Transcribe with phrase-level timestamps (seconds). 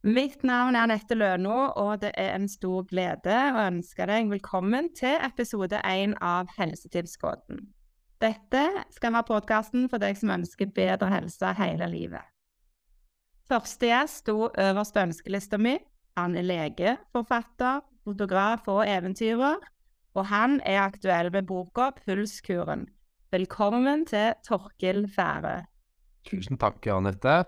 [0.00, 4.86] Mitt navn er Anette Løno, og det er en stor glede å ønske deg velkommen
[4.96, 7.66] til episode én av Helsetilskudden.
[8.24, 8.62] Dette
[8.96, 12.24] skal være podkasten for deg som ønsker bedre helse hele livet.
[13.44, 15.76] Første gjest sto øverst på ønskelista mi.
[16.16, 19.60] Han er lege, forfatter, fotograf og eventyrer,
[20.16, 22.88] og han er aktuell med boka 'Pulskuren'.
[23.36, 25.66] Velkommen til Torkil Fære.
[26.24, 27.44] Tusen takk, Anette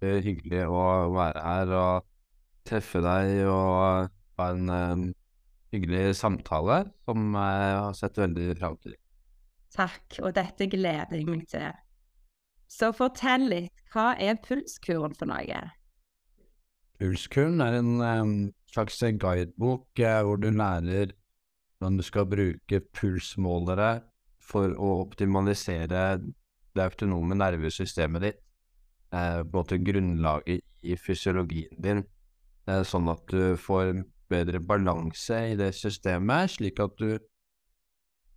[0.00, 0.84] hyggelig å
[1.14, 2.08] være her og
[2.68, 5.06] treffe deg og ha en um,
[5.74, 8.96] hyggelig samtale som jeg har sett veldig fram til.
[9.74, 11.72] Takk, og dette gleder jeg meg til.
[12.70, 15.60] Så fortell litt, hva er pulskuren for noe?
[16.98, 18.34] Pulskuren er en um,
[18.70, 21.12] slags guidebok uh, hvor du lærer
[21.78, 23.98] hvordan du skal bruke pulsmålere
[24.44, 26.04] for å optimalisere
[26.74, 28.43] det autonome nervesystemet ditt eh,
[29.14, 32.00] på en måte grunnlaget i fysiologien din,
[32.66, 33.92] sånn at du får
[34.32, 37.18] bedre balanse i det systemet, slik at du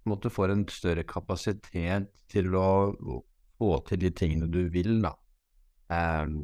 [0.07, 2.67] måte, får en større kapasitet til å
[3.57, 5.13] få til de tingene du vil, da.
[5.93, 6.37] Eh,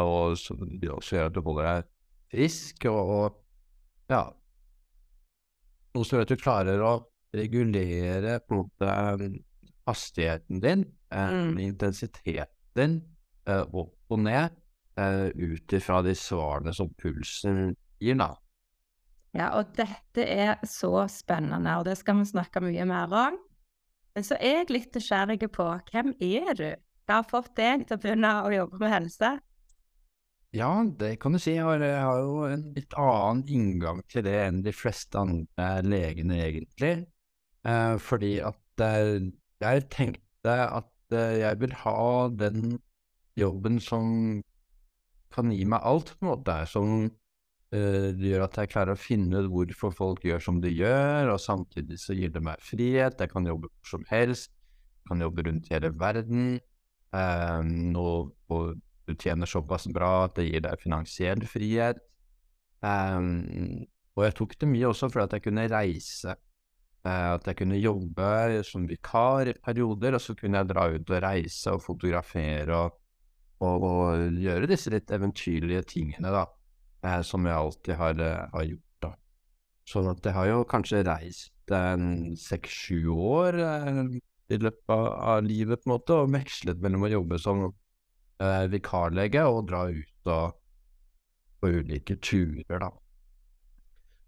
[0.00, 1.90] og så, det også gjør at du holder deg
[2.34, 4.24] frisk, og, og ja
[5.94, 6.94] Noe som gjør at du klarer å
[7.34, 9.28] regulere på en måte
[9.86, 10.82] hastigheten din,
[11.14, 11.60] eh, mm.
[11.62, 12.96] intensiteten din,
[13.46, 14.54] opp og ned
[15.00, 18.32] uh, ut ifra de svarene som pulsen gir, da.
[19.34, 23.38] Ja, og dette er så spennende, og det skal vi snakke mye mer om.
[24.14, 26.68] Men så er jeg litt nysgjerrig på hvem er du?
[27.04, 29.32] Hva har fått deg til å begynne å jobbe med helse?
[30.54, 31.56] Ja, det kan du si.
[31.56, 35.82] Jeg har, jeg har jo en litt annen inngang til det enn de fleste andre
[35.82, 36.92] legene, egentlig.
[37.66, 39.32] Eh, fordi at eh,
[39.64, 42.04] jeg tenkte at eh, jeg vil ha
[42.38, 42.78] den
[43.38, 44.42] jobben som
[45.34, 46.56] kan gi meg alt, på en måte.
[46.70, 51.34] Som uh, gjør at jeg klarer å finne ut hvorfor folk gjør som de gjør,
[51.34, 53.18] og samtidig så gir det meg frihet.
[53.20, 54.52] Jeg kan jobbe hvor som helst.
[55.02, 56.56] Jeg kan jobbe rundt hele verden.
[57.14, 58.74] Um, og,
[59.04, 61.98] du tjener såpass bra at det gir deg finansiell frihet.
[62.80, 63.84] Um,
[64.16, 66.36] og jeg tok det mye også fordi at jeg kunne reise.
[67.04, 71.12] Uh, at jeg kunne jobbe som vikar i perioder, og så kunne jeg dra ut
[71.12, 72.96] og reise og fotografere og
[73.62, 76.44] og, og gjøre disse litt eventyrlige tingene, da,
[77.06, 79.12] eh, som jeg alltid har, eh, har, gjort, da.
[79.90, 84.02] Sånn at jeg har jo kanskje reist seks-sju år eh,
[84.52, 89.46] i løpet av, livet, på en måte, og vekslet mellom å jobbe som eh, vikarlege
[89.48, 90.60] og dra ut og,
[91.60, 92.90] på ulike turer, da.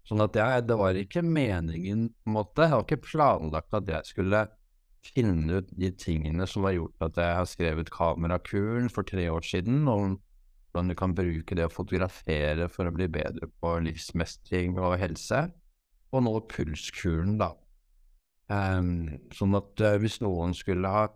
[0.07, 2.63] Sånn at jeg, det var ikke meningen, på en måte.
[2.63, 4.45] Jeg har ikke planlagt at jeg skulle
[5.13, 9.45] finne ut de tingene som har gjort at jeg har skrevet Kamerakuren for tre år
[9.45, 10.17] siden, og
[10.71, 15.47] hvordan du kan bruke det å fotografere for å bli bedre på livsmestring og helse,
[16.13, 17.53] og nå Pulskuren, da.
[18.47, 21.07] Um, sånn at uh, hvis noen skulle ha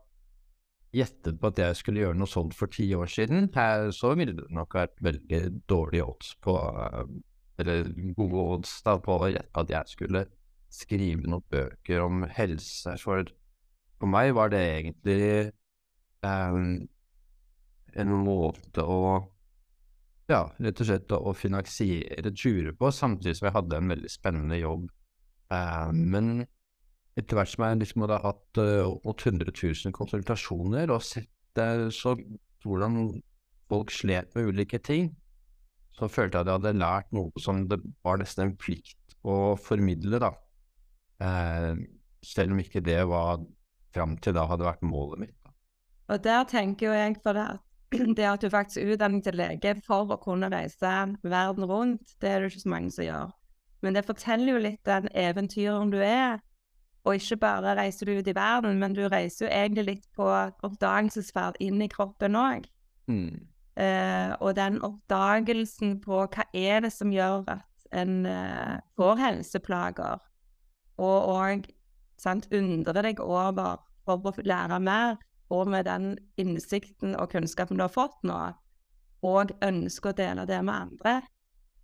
[0.91, 4.35] gjettet på at jeg skulle gjøre noe sånt for ti år siden, her, så ville
[4.35, 5.41] det nok vært veldig
[5.71, 7.05] dårlige odds på uh,
[7.61, 7.87] Eller
[8.17, 10.25] gode odds da, på at jeg skulle
[10.71, 12.95] skrive noen bøker om helse.
[12.99, 13.27] For
[14.01, 15.51] for meg var det egentlig
[16.25, 16.81] um,
[18.01, 19.01] en måte å
[20.31, 24.57] ja, rett og slett å finansiere turer på, samtidig som jeg hadde en veldig spennende
[24.61, 24.87] jobb.
[25.51, 26.45] Uh, men
[27.19, 32.15] etter hvert som jeg liksom hadde hatt uh, 800 000 konsultasjoner og sett uh, så
[32.63, 33.01] hvordan
[33.71, 35.11] folk slet med ulike ting,
[35.93, 39.57] så følte jeg at jeg hadde lært noe som det var nesten en plikt å
[39.59, 40.31] formidle, da.
[42.25, 43.43] Selv om ikke det var
[43.95, 45.35] fram til da hadde vært målet mitt.
[45.43, 45.53] Da.
[46.11, 47.67] Og der tenker jo jeg på det at
[48.17, 50.93] det at du faktisk er utdannet til lege for å kunne reise
[51.23, 53.33] verden rundt, det er det ikke så mange som gjør.
[53.81, 56.39] Men det forteller jo litt den eventyren du er.
[57.01, 60.27] Og ikke bare reiser du ut i verden, men du reiser jo egentlig litt på
[60.29, 62.67] oppdagelsesferd inn i kroppen òg.
[63.09, 63.41] Mm.
[63.81, 70.21] Eh, og den oppdagelsen på hva er det som gjør at en uh, får helseplager,
[71.01, 71.65] og òg
[72.53, 75.17] undre deg over for å lære mer,
[75.51, 78.39] og med den innsikten og kunnskapen du har fått nå,
[79.27, 81.17] og ønsker å dele det med andre,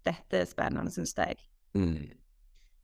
[0.07, 1.41] dette er spennende, syns jeg.
[1.77, 2.07] Mm.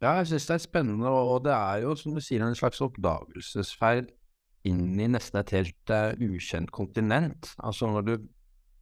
[0.03, 2.83] Ja, jeg syns det er spennende, og det er jo, som du sier, en slags
[2.83, 4.11] oppdagelsesferd
[4.67, 7.53] inn i nesten et helt uh, ukjent kontinent.
[7.63, 8.15] Altså når du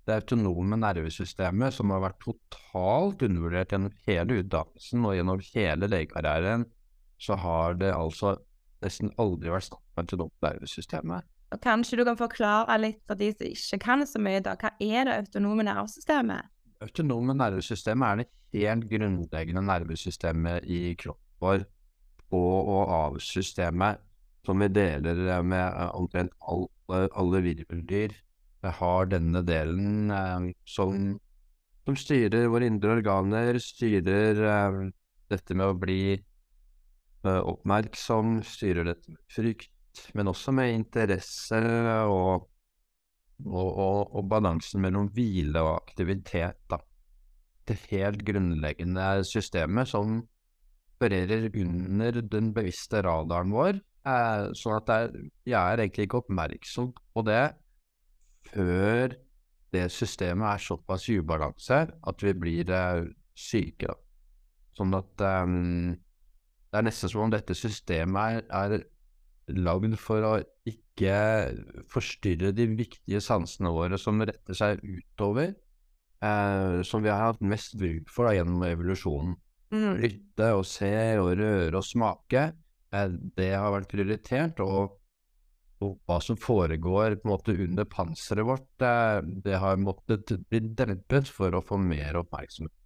[0.08, 6.66] det autonome nervesystemet, som har vært totalt undervurdert gjennom hele utdannelsen og gjennom hele legekarrieren,
[7.22, 8.36] så har det altså
[8.82, 11.28] nesten aldri vært snakk til nervesystemet.
[11.52, 14.56] Og Kanskje du kan forklare litt for de som ikke kan så mye, da.
[14.56, 16.52] Hva er det autonome nervesystemet?
[16.82, 21.66] autonome nervesystemet er det helt grunnleggende nervesystemet i kroppen vår,
[22.30, 24.02] på- og av-systemet,
[24.46, 28.14] som vi deler med eh, omtrent alle, alle virveldyr.
[28.62, 31.16] Det har denne delen eh, som,
[31.86, 34.80] som styrer våre indre organer, styrer eh,
[35.34, 36.02] dette med å bli
[37.26, 41.60] eh, oppmerksom, styrer dette med frykt, men også med interesse
[42.08, 42.48] og
[43.48, 46.78] og, og, og balansen mellom hvile og aktivitet, da.
[47.68, 50.20] Det helt grunnleggende systemet som
[50.98, 55.18] opererer under den bevisste radaren vår, eh, sånn at er,
[55.48, 57.44] jeg er egentlig ikke oppmerksom på det
[58.52, 59.16] før
[59.72, 63.06] det systemet er såpass i ubalanse at vi blir eh,
[63.38, 63.96] syke.
[64.78, 65.58] Sånn at eh,
[66.72, 70.34] det er nesten som om dette systemet er, er lagd for å
[70.70, 71.16] ikke
[71.92, 75.52] forstyrre de viktige sansene våre som retter seg utover,
[76.24, 79.36] eh, som vi har hatt mest bruk for da, gjennom evolusjonen.
[79.72, 79.92] Mm.
[80.00, 82.48] Lytte og se og røre og smake,
[82.96, 84.64] eh, det har vært prioritert.
[84.64, 84.98] Og,
[85.84, 90.64] og hva som foregår på en måte under panseret vårt, eh, det har måttet bli
[90.72, 92.78] dempet for å få mer oppmerksomhet.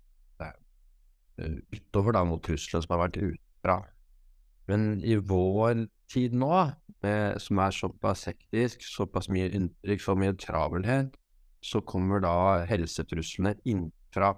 [1.36, 3.18] Eh, utover da mot truslene som har vært
[3.66, 3.84] utfra.
[4.68, 6.72] Men i vår tid nå,
[7.02, 11.14] med, som er såpass hektisk, såpass mye inntrykk, så mye travelhet,
[11.62, 14.36] så kommer da helsetruslene innenfra.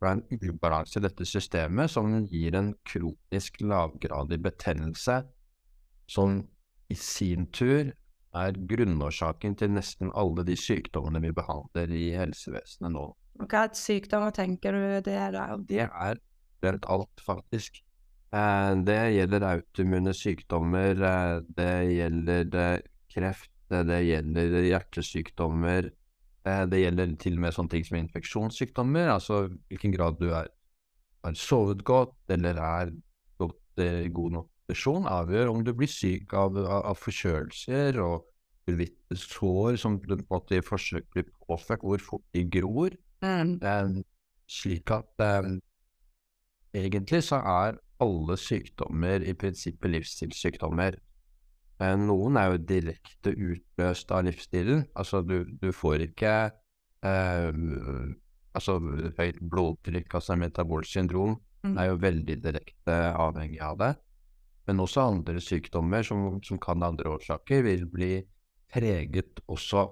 [0.00, 5.24] Er en ubalanse i dette systemet som gir en kronisk lavgradig betennelse,
[6.06, 6.44] som
[6.88, 7.90] i sin tur
[8.34, 13.08] er grunnårsaken til nesten alle de sykdommene vi behandler i helsevesenet nå.
[13.38, 15.50] Hva sykdommer tenker du det er da?
[15.58, 16.22] Det er
[16.62, 17.82] rent alt, faktisk.
[18.28, 25.88] Eh, det gjelder autoimmune sykdommer, eh, det gjelder eh, kreft, det gjelder hjertesykdommer,
[26.44, 30.46] det gjelder til og med sånne ting som infeksjonssykdommer, altså hvilken grad du er,
[31.24, 32.92] har sovet godt eller er
[33.36, 33.82] godt,
[34.16, 38.24] god nok person, avgjør om du blir syk av, av, av forkjølelser og
[38.72, 42.96] hvite sår som på en forsøk blir påført, hvor fort de gror.
[43.20, 43.58] Mm.
[43.60, 44.00] Um,
[44.48, 45.58] slik at um,
[46.72, 50.98] egentlig så er alle sykdommer i prinsippet livsstilssykdommer.
[51.78, 54.86] Noen er jo direkte utløst av livsstilen.
[54.98, 56.32] Altså, du, du får ikke
[57.06, 57.60] eh,
[58.58, 58.78] Altså,
[59.14, 61.78] høyt blodtrykk, altså metabolsk syndrom, Mm.
[61.78, 63.92] er jo veldig direkte avhengig av det.
[64.68, 68.12] Men også andre sykdommer som, som kan andre årsaker, vil bli
[68.72, 69.86] preget også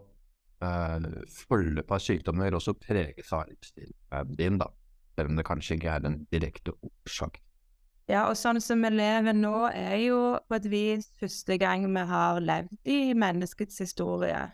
[0.63, 1.09] eh,
[1.49, 4.69] Forløpet av sykdommer også preges av livsstilen din, da.
[5.17, 7.41] Selv om det kanskje ikke er den direkte årsak.
[8.07, 12.05] Ja, og sånn som vi lever nå, er jo på et vis første gang vi
[12.07, 14.45] har levd i menneskets historie.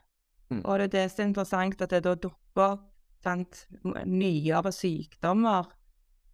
[0.49, 0.63] Mm.
[0.65, 2.89] Og det er det som er interessant, at det da dukker opp
[3.23, 3.67] sant,
[4.09, 5.69] nyere sykdommer.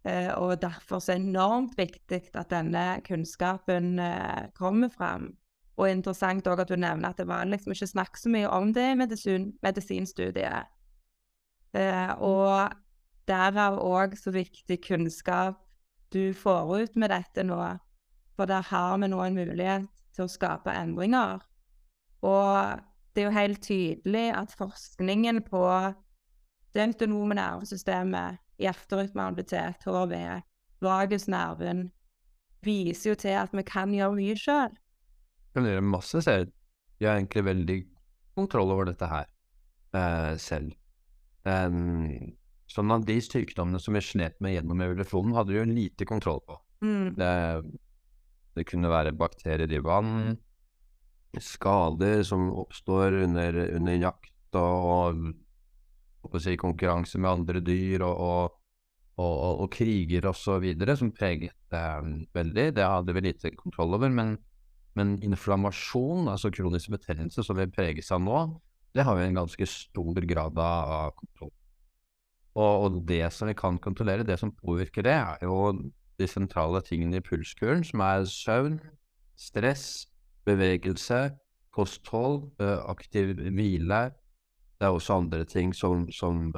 [0.07, 5.33] Eh, og derfor så er det enormt viktig at denne kunnskapen eh, kommer fram.
[5.79, 8.73] Og interessant også at du nevner at det var liksom ikke snakk så mye om
[8.75, 10.71] det i medisin, medisinstudiet.
[11.75, 12.71] Eh, og
[13.29, 15.59] derav òg så viktig kunnskap
[16.13, 17.59] du får ut med dette nå.
[18.37, 21.41] For der har vi nå en mulighet til å skape endringer.
[22.25, 22.79] Og
[23.13, 25.63] det er jo helt tydelig at forskningen på
[26.73, 30.15] det autonome nervesystemet, hjerterytmeabilitet, HRV,
[30.83, 31.87] vagusnerven,
[32.65, 34.75] viser jo til at vi kan gjøre mye sjøl.
[35.55, 36.51] Kan gjøre masse selv.
[36.99, 37.79] Vi har egentlig veldig
[38.35, 39.27] kontroll over dette her
[39.95, 40.75] eh, selv.
[41.47, 42.35] Um,
[42.69, 46.41] sånn at de sykdommene som vi slet med gjennom evolusjonen, hadde vi jo lite kontroll
[46.45, 46.59] på.
[46.85, 47.15] Mm.
[47.17, 47.33] Det,
[48.57, 50.37] det kunne være bakterier i vann,
[51.37, 55.27] skader som oppstår under, under jakt og,
[56.25, 58.55] og si, konkurranse med andre dyr og, og,
[59.19, 60.71] og, og, og kriger osv.
[60.97, 62.69] som preget eh, veldig.
[62.77, 64.09] Det hadde vi lite kontroll over.
[64.09, 64.37] Men,
[64.97, 68.41] men inflammasjon, altså kronisk betennelse, som vi preges av nå,
[68.97, 71.53] det har vi en ganske stor grad av kontroll.
[72.55, 75.73] Og, og det som vi kan kontrollere, det som påvirker det, er jo
[76.19, 78.79] de sentrale tingene i pulskuren, som er søvn,
[79.39, 80.07] stress,
[80.45, 81.29] bevegelse,
[81.75, 84.01] kosthold, aktiv hvile.
[84.79, 86.49] Det er også andre ting som, som,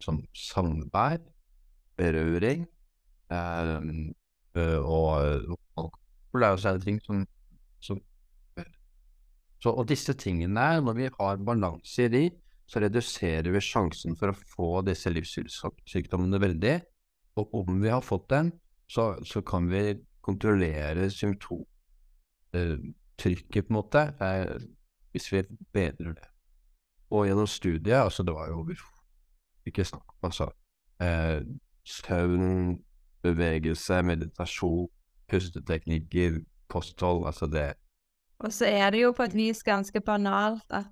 [0.00, 1.18] som samvær,
[1.98, 2.66] berøring
[3.32, 5.92] eh, og, og
[6.34, 7.26] Det er også ting som,
[7.80, 8.00] som
[9.60, 12.30] så, Og disse tingene, når vi har balanse i de,
[12.68, 16.76] så reduserer vi sjansen for å få disse livssykdommene veldig.
[17.40, 18.52] Og om vi har fått den,
[18.90, 24.58] så, så kan vi kontrollere symptomtrykket, på en måte, eh,
[25.14, 26.28] hvis vi bedrer det.
[27.10, 28.66] Og gjennom studiet, altså det var jo
[29.68, 30.50] ikke snakk om altså
[31.00, 31.40] eh,
[31.88, 32.76] søvn,
[33.24, 34.88] bevegelse, meditasjon,
[35.28, 37.72] pusteteknikker, posthold, altså det
[38.38, 40.86] Og så er det jo på et vis ganske banalt at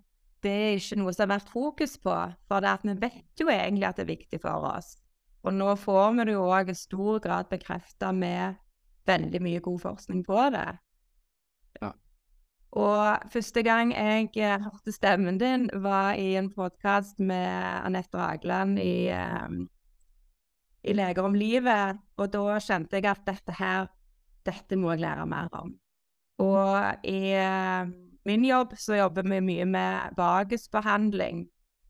[0.45, 2.15] det er ikke noe som har vært fokus på.
[2.49, 4.97] For det at vi vet jo egentlig at det er viktig for oss.
[5.47, 8.59] Og nå får vi det jo òg i stor grad bekrefta med
[9.07, 10.67] veldig mye god forskning på det.
[11.81, 11.93] Ja.
[12.77, 17.47] Og første gang jeg eh, hørte stemmen din, var i en podkast med
[17.87, 19.69] Anette Ragland i, um,
[20.83, 22.03] i Leger om livet.
[22.19, 23.87] Og da kjente jeg at dette her,
[24.47, 25.77] dette må jeg lære mer om.
[26.43, 27.87] Og i uh,
[28.27, 31.47] min jobb så jobber vi mye med vagusbehandling.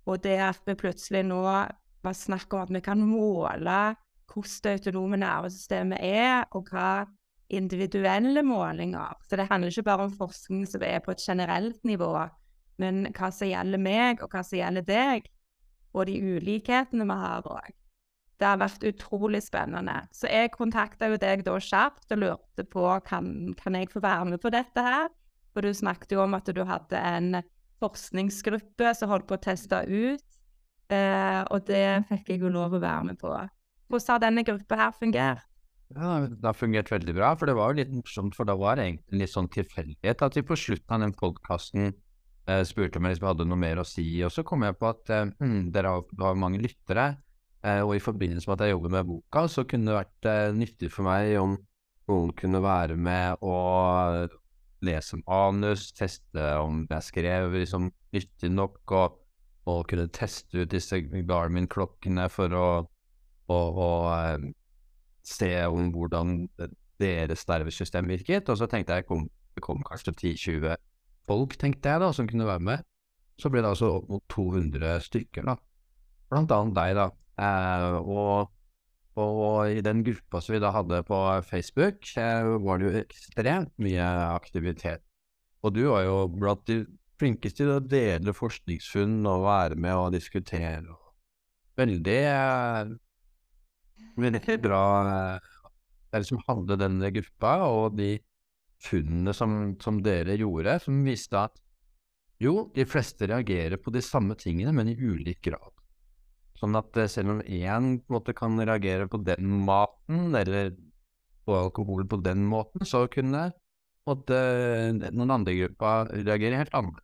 [0.07, 3.79] Og det at vi plutselig nå var snakk om at vi kan måle
[4.27, 7.07] hvordan det autonome nervesystemet er, og hva
[7.49, 9.15] individuelle målinger.
[9.29, 12.13] Så det handler ikke bare om forskning som er på et generelt nivå,
[12.83, 15.29] men hva som gjelder meg, og hva som gjelder deg,
[15.95, 17.75] og de ulikhetene vi har òg.
[18.37, 20.03] Det har vært utrolig spennende.
[20.13, 24.35] Så jeg kontakta jo deg da kjapt og lurte på kan, kan jeg få være
[24.35, 25.09] med på dette her.
[25.57, 27.39] For du snakket jo om at du hadde en
[27.81, 30.25] forskningsgruppe som holdt på å teste ut.
[30.93, 33.33] Eh, og det fikk jeg jo lov å være med på.
[33.89, 35.47] Hvordan har denne gruppa her fungert?
[35.95, 38.83] Ja, Det har fungert veldig bra, for det var jo litt morsomt, for det var
[38.83, 43.23] egentlig litt sånn tilfeldighet at vi på slutten av den podkasten eh, spurte om jeg
[43.23, 46.09] hadde noe mer å si, og så kom jeg på at eh, hm, dere har,
[46.21, 47.07] har, mange lyttere,
[47.63, 50.57] eh, og i forbindelse med at jeg jobber med boka, så kunne det vært eh,
[50.59, 51.55] nyttig for meg om
[52.11, 54.35] noen kunne være med og
[54.85, 59.21] lese manus, teste om jeg skrev liksom nyttig nok, og,
[59.71, 62.69] og kunne teste ut disse Garmin-klokkene for å,
[63.49, 64.51] å, å eh,
[65.27, 66.43] se om hvordan
[67.01, 68.51] deres nervesystem virket.
[68.53, 70.77] Og så tenkte jeg kom, det kom kanskje 10-20
[71.27, 72.85] folk, tenkte jeg da, som kunne være med.
[73.41, 75.57] Så ble det altså opp mot 200 stykker, da.
[76.31, 77.09] Blant annet deg, da.
[77.37, 78.53] Eh, og,
[79.23, 81.19] og, i den gruppa som vi da hadde på
[81.49, 85.05] Facebook, eh, var det jo ekstremt mye aktivitet.
[85.65, 86.83] Og du var jo blant de
[87.21, 90.85] flinkeste til å dele forskningsfunn og være med og diskutere.
[91.77, 92.95] Veldig eh,
[94.17, 94.83] veldig bra
[95.37, 98.17] Det er liksom hadde denne gruppa, og de
[98.87, 101.57] funnene som, som, dere gjorde, som viste at
[102.41, 105.76] jo, de fleste reagerer på de samme tingene, men i ulik grad.
[106.57, 110.73] Sånn at eh, selv om én en måte kan reagere på den maten, eller
[111.47, 113.51] på alkohol på den måten, så kunne
[114.07, 114.39] måtte,
[115.11, 117.03] noen andre grupper reagere helt annerledes.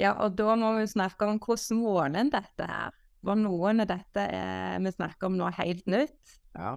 [0.00, 2.96] Ja, og da må vi snakke om hvordan måler dette her?
[3.26, 6.36] Var noen av dette er, vi snakker om noe helt nytt?
[6.54, 6.76] Ja.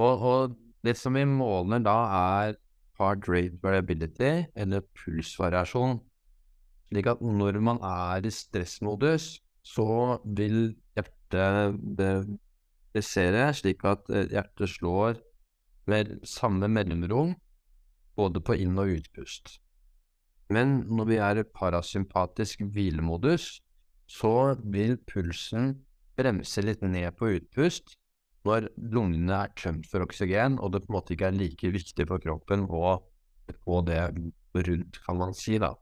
[0.00, 1.96] Og, og det som vi måler da,
[2.44, 2.58] er
[3.00, 5.98] heart rate variability, eller pulsvariasjon.
[6.90, 12.38] Slik at når man er i stressmodus, så vil hjertet
[12.90, 15.20] presere slik at eh, hjertet slår
[15.90, 17.34] med samme mellomrom
[18.18, 19.58] både på inn- og utpust.
[20.50, 23.60] Men når vi er i parasympatisk hvilemodus,
[24.10, 25.76] så vil pulsen
[26.18, 27.94] bremse litt ned på utpust,
[28.44, 32.06] når lungene er tømt for oksygen, og det på en måte ikke er like viktig
[32.08, 32.98] for kroppen å
[33.62, 35.74] få det rundt, kan man si, da.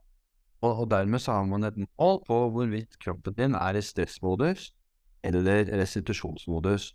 [0.59, 4.71] Og, og dermed så har man et mål på hvorvidt kroppen din er i stressmodus
[5.23, 6.93] eller restitusjonsmodus.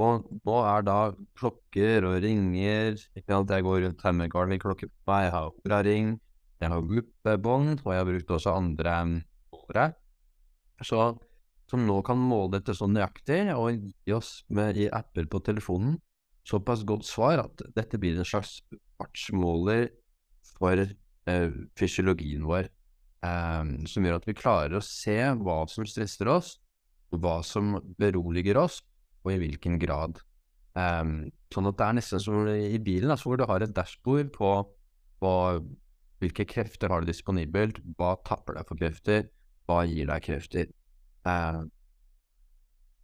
[0.00, 0.98] Og nå er da
[1.38, 5.50] klokker og ringer ikke sant, Jeg går rundt her med Garmin-klokke på meg, jeg har
[5.50, 6.14] operaring,
[6.62, 8.94] jeg har gruppebånd, og jeg har brukt også andre
[9.52, 9.98] året.
[10.82, 11.12] Så
[11.70, 15.96] som nå kan måle dette så nøyaktig og gi oss med, i apper på telefonen
[16.48, 18.58] såpass godt svar at dette blir en slags
[18.98, 19.88] fartsmåler
[20.56, 22.68] for eh, fysiologien vår,
[23.24, 26.56] eh, som gjør at vi klarer å se hva som stresser oss,
[27.12, 28.80] hva som beroliger oss,
[29.22, 30.20] og i hvilken grad.
[30.72, 34.32] Um, sånn at det er nesten som i bilen, altså, hvor du har et dashbord
[34.32, 34.52] på,
[35.20, 35.32] på
[36.22, 39.28] hvilke krefter har du disponibelt, hva tapper deg for krefter,
[39.68, 40.72] hva gir deg krefter.
[41.28, 41.68] Uh,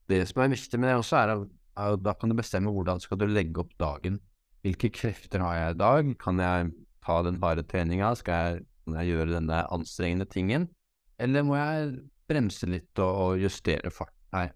[0.08, 3.20] det som er viktig med det også, er at da kan du bestemme hvordan skal
[3.20, 4.18] du legge opp dagen.
[4.64, 6.12] Hvilke krefter har jeg i dag?
[6.18, 6.72] Kan jeg
[7.04, 8.14] ta den harde treninga?
[8.18, 10.68] Skal jeg, kan jeg gjøre denne anstrengende tingen?
[11.20, 11.92] Eller må jeg
[12.28, 14.14] bremse litt og, og justere fart?
[14.34, 14.48] Nei,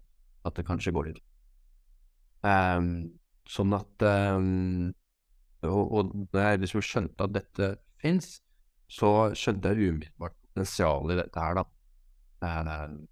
[0.45, 1.21] at det kanskje går litt.
[2.43, 3.13] Um,
[3.49, 4.91] sånn at um,
[5.63, 7.69] og, og når jeg liksom skjønte at dette
[8.03, 8.35] fins,
[8.91, 11.65] så skjønte jeg umiddelbart potensialet i dette her, da.
[12.43, 13.03] Uh,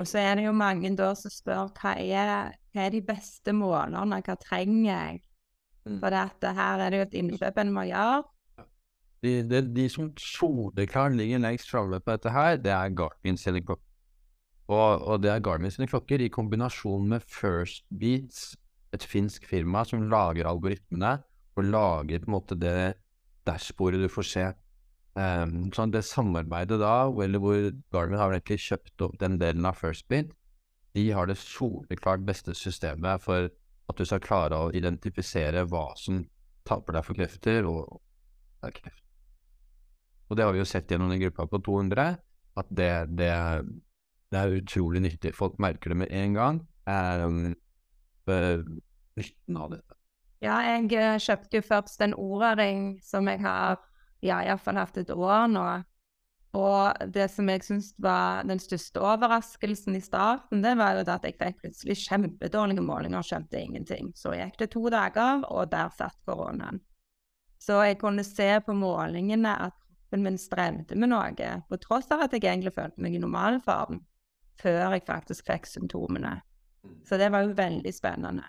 [0.00, 3.52] og så er det jo mange da som spør hva er, hva er de beste
[3.52, 5.18] månedene, hva trenger jeg?
[5.84, 5.98] Mm.
[6.00, 8.22] For dette, her er det jo et innkjøp en må gjøre.
[9.20, 13.60] De, de, de som soleklart ligger lengst framme på dette her, det er Garmin sine
[13.60, 13.84] klokker.
[14.70, 18.54] Og, og det er Garmin sine klokker, i kombinasjon med First Beats,
[18.96, 21.18] et finsk firma som lager algoritmene,
[21.58, 22.94] og lager på en måte det
[23.48, 24.46] dashbordet du får se.
[25.18, 27.58] Um, sånn det samarbeidet da, eller hvor
[27.92, 30.30] Garmin har egentlig kjøpt opp den delen av First Beat,
[30.94, 33.50] de har det soleklart beste systemet for
[33.90, 36.24] at du skal klare å identifisere hva som
[36.66, 38.00] taper deg for krefter, og
[38.64, 39.09] er kreft.
[40.30, 42.10] Og det har vi jo sett gjennom den gruppa på 200,
[42.60, 43.30] at det, det,
[44.30, 45.34] det er utrolig nyttig.
[45.34, 46.60] Folk merker det med en gang.
[46.86, 47.54] Um,
[49.18, 49.96] nytten av dette.
[50.40, 53.80] Ja, jeg eh, kjøpte jo først en Oraring som jeg har
[54.24, 55.64] ja, iallfall hatt et år nå.
[56.56, 61.26] Og det som jeg syns var den største overraskelsen i starten, det var jo at
[61.26, 64.10] jeg fikk plutselig kjempedårlige målinger og skjønte ingenting.
[64.18, 66.80] Så gikk det to dager, og der satt koronaen.
[67.60, 69.76] Så jeg kunne se på målingene at
[70.18, 74.00] min strevde med noe, på tross av at jeg egentlig følte meg i normalform,
[74.60, 76.40] før jeg faktisk fikk symptomene.
[76.82, 76.96] Mm.
[77.06, 78.48] Så det var jo veldig spennende.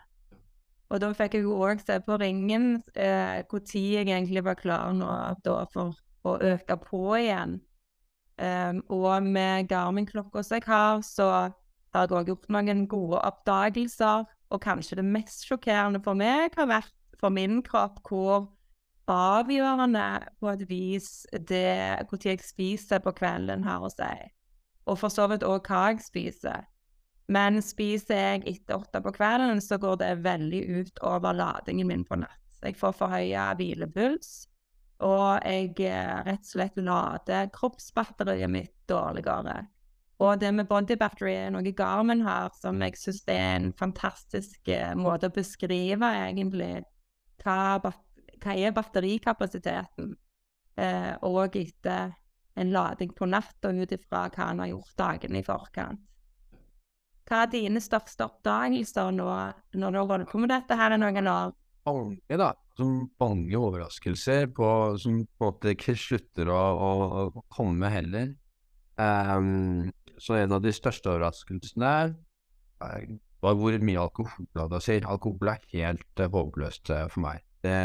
[0.91, 5.11] Og da fikk jeg jo òg se på ringen eh, jeg egentlig var klar nå
[5.43, 5.95] da, for
[6.27, 7.61] å øke på igjen.
[8.41, 11.27] Um, og med Garmin-klokka som jeg har, så
[11.93, 14.25] har jeg òg gjort noen gode oppdagelser.
[14.51, 18.49] Og kanskje det mest sjokkerende for meg har vært for min kropp hvor
[19.09, 20.05] avgjørende
[20.39, 24.13] på et vis det når jeg spiser på kvelden, har å si.
[24.89, 26.67] Og for så vidt òg hva jeg spiser.
[27.31, 32.05] Men spiser jeg etter åtte på kvelden, så går det veldig ut over ladingen min
[32.07, 32.39] på natt.
[32.61, 34.47] Jeg får forhøya hvilepuls,
[35.01, 39.63] og jeg eh, rett og slett lader kroppsbatteriet mitt dårligere.
[40.21, 44.69] Og det med body battery er noe Garmin har som jeg syns er en fantastisk
[44.69, 46.83] eh, måte å beskrive egentlig
[47.41, 47.79] hva
[48.41, 50.15] hva er batterikapasiteten,
[50.77, 52.15] eh, og etter
[52.59, 56.01] en lading på natta, ut ifra hva han har gjort dagene i forkant.
[57.29, 59.27] Hva er dine største oppdagelser nå
[59.79, 61.53] når du har holdt på med dette her i noen år?
[61.87, 62.51] Mange, da.
[62.77, 64.67] Som mange overraskelser på,
[64.99, 66.91] som på en måte ikke slutter å, å,
[67.29, 68.33] å komme heller.
[68.99, 71.93] Um, så en av de største overraskelsene
[73.41, 75.07] var hvor mye alkohol hadde å.
[75.09, 77.45] Alkohol er helt uh, håpløst uh, for meg.
[77.63, 77.77] Det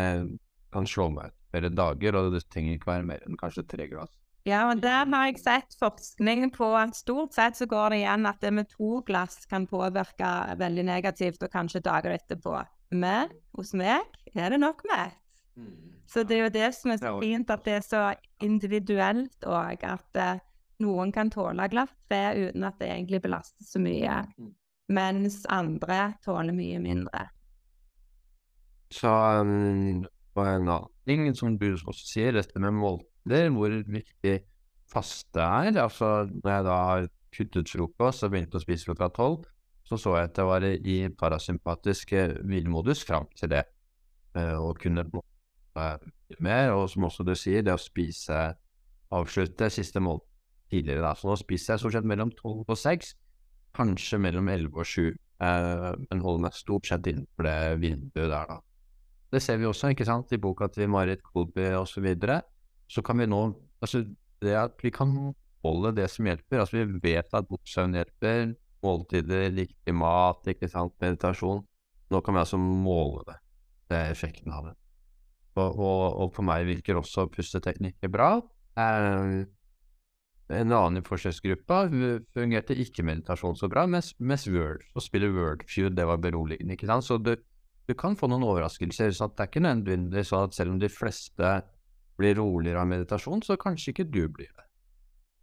[0.77, 3.89] kan slå meg ut flere dager, og det trenger ikke være mer enn kanskje tre
[3.91, 4.13] glass.
[4.47, 8.29] Ja, og der har jeg sett forskning på at stort sett så går det igjen
[8.31, 10.29] at det med to glass kan påvirke
[10.61, 12.61] veldig negativt, og kanskje dager etterpå.
[12.95, 15.17] Men hos meg er det nok med.
[15.59, 15.97] Mm.
[16.07, 18.03] Så det er jo det som er så fint, at det er så
[18.45, 19.83] individuelt òg.
[19.83, 20.45] At uh,
[20.85, 24.21] noen kan tåle glass tre uten at det egentlig belaster så mye.
[24.39, 24.53] Mm.
[24.95, 27.27] Mens andre tåler mye mindre.
[28.95, 29.11] Så
[29.43, 34.37] um, og en annen ting som du også sier, dette med måltider, hvor viktig
[34.93, 35.77] faste er.
[35.83, 39.47] Altså, når jeg da har kuttet frokost og begynte å spise klokka tolv,
[39.87, 43.65] så så jeg at jeg var i parasympatisk hvilemodus fram til det.
[44.37, 45.99] Uh, og kunne uh,
[46.43, 48.57] mer, og som også du sier, det å spise
[49.15, 50.21] avslutte siste mål
[50.73, 51.05] tidligere.
[51.07, 51.15] da.
[51.15, 53.15] Så nå spiser jeg stort sett mellom tolv og seks,
[53.77, 55.13] kanskje mellom elleve og sju.
[55.37, 58.66] Uh, men holder meg stort sett innenfor det vinduet der, da.
[59.37, 61.91] Det ser vi også, ikke sant, i boka til Marit Kolby osv.
[61.93, 62.41] Så, videre.
[62.89, 63.43] så kan vi nå
[63.85, 64.07] Altså,
[64.41, 65.11] det at vi kan
[65.65, 66.63] holde det som hjelper.
[66.63, 68.55] Altså, vi vet at boksøvn hjelper.
[68.85, 71.61] Måltider, riktig mat, ikke sant, meditasjon.
[72.11, 73.37] Nå kan vi altså måle det.
[73.91, 74.75] Det er effekten av det.
[75.57, 78.31] Og, og, og for meg virker også pusteteknikker bra.
[78.81, 79.45] Eh,
[80.57, 81.83] en annen i forsøksgruppa
[82.37, 86.77] fungerte ikke meditasjon så bra, mens, mens Word, å spille Wordfeud, det var beroligende.
[86.77, 87.05] ikke sant?
[87.05, 87.41] Så det,
[87.87, 89.13] du kan få noen overraskelser.
[89.15, 91.53] så Det er ikke nødvendigvis sånn at selv om de fleste
[92.17, 94.67] blir roligere av meditasjon, så kanskje ikke du blir det.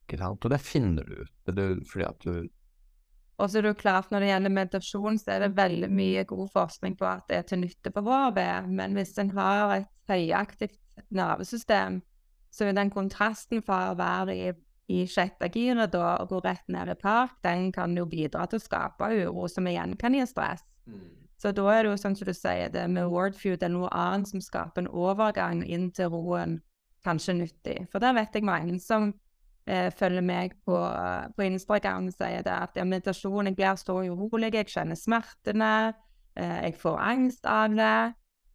[0.03, 0.43] Ikke sant?
[0.43, 2.49] Og det finner du ut fordi at du
[3.41, 6.49] og så er det klart Når det gjelder meditasjon, så er det veldig mye god
[6.53, 8.69] forskning på at det er til nytte for HRV.
[8.69, 10.77] Men hvis en har et høyaktivt
[11.10, 12.01] nervesystem,
[12.53, 14.51] så er den kontrasten fra å være i,
[14.93, 18.63] i sjette giret og gå rett ned i park, den kan jo bidra til å
[18.67, 20.62] skape uro, som igjen kan gi stress.
[20.86, 21.22] Mm.
[21.43, 24.29] Så da er det jo sånn som du sier, det med Wordfeud er noe annet
[24.32, 26.62] som skaper en overgang inn til roen,
[27.03, 27.82] kanskje nyttig.
[27.91, 29.10] For der vet jeg mange som
[29.67, 30.77] eh, følger meg på,
[31.36, 35.73] på Instagram og sier det at ja, meditasjon, jeg blir så urolig, jeg kjenner smertene,
[36.39, 37.99] eh, jeg får angst av det.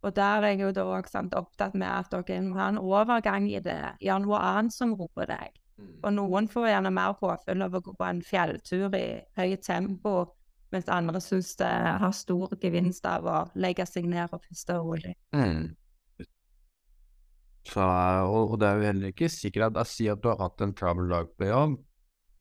[0.09, 3.51] Og der er jeg jo da også opptatt med at dere må ha en overgang
[3.53, 5.61] i det, Gjør noe annet som roer deg.
[5.77, 5.93] Mm.
[6.07, 10.23] Og noen får gjerne mer påfyll av å gå på en fjelltur i høyt tempo
[10.75, 11.69] mens andre syns det
[12.03, 15.15] har stor gevinst av å legge seg ned og puste rolig.
[15.37, 15.71] Mm.
[17.69, 20.41] Så, og, og, det er jo heller ikke sikkert at jeg sier at du har
[20.41, 21.75] hatt en travel dag på jobb,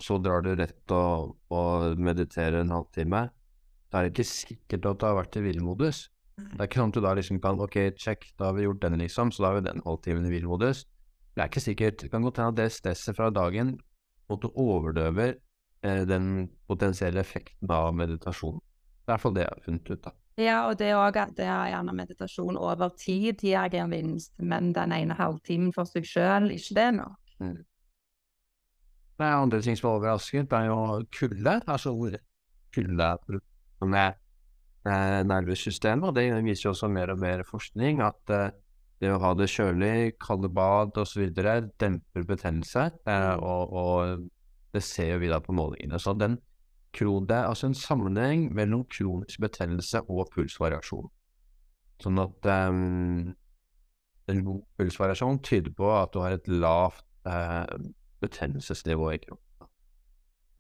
[0.04, 3.26] så drar du rett og, og mediterer en halvtime,
[3.92, 6.06] da er det ikke sikkert at du har vært i hvilemodus.
[6.38, 8.84] Det er ikke sånn at du da liksom kan Ok, check, da har vi gjort
[8.84, 10.84] den, liksom, så da har vi den halvtimen i hvilemodus.
[11.34, 12.00] Det er ikke sikkert.
[12.02, 13.76] Det kan godt hende at det stresset fra dagen
[14.30, 15.42] måtte overdøver eh,
[15.82, 18.58] den potensielle effekten av meditasjon.
[18.58, 20.14] Det er i hvert fall det jeg har funnet ut, da.
[20.38, 24.94] Ja, og det òg at det er gjerne meditasjon over tid gir gevinst, men den
[24.94, 27.18] ene halvtimen for seg sjøl, ikke det nok.
[29.18, 31.56] Det er andre ting som er overrasket, det er jo kulde.
[31.66, 32.14] Altså hvor
[32.76, 33.40] kulde er
[33.82, 34.20] med
[34.86, 36.06] eh, nervesystemet.
[36.12, 38.54] Og det viser jo også mer og mer forskning at eh,
[39.02, 41.26] det å ha det kjølig, kalde bad osv.
[41.34, 42.92] demper betennelse.
[43.10, 44.30] Eh, og, og
[44.74, 46.00] det ser jo vi da på målingene.
[46.00, 46.38] Så den
[46.98, 51.10] kron, det er altså en sammenheng mellom kronisk betennelse og pulsvariasjon.
[52.04, 53.34] Sånn at um,
[54.30, 57.66] en god pulsvariasjon tyder på at du har et lavt uh,
[58.22, 59.44] betennelsesnivå i kroppen.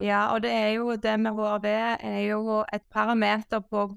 [0.03, 3.87] Ja, og det er jo det med HRV er jo et parameter på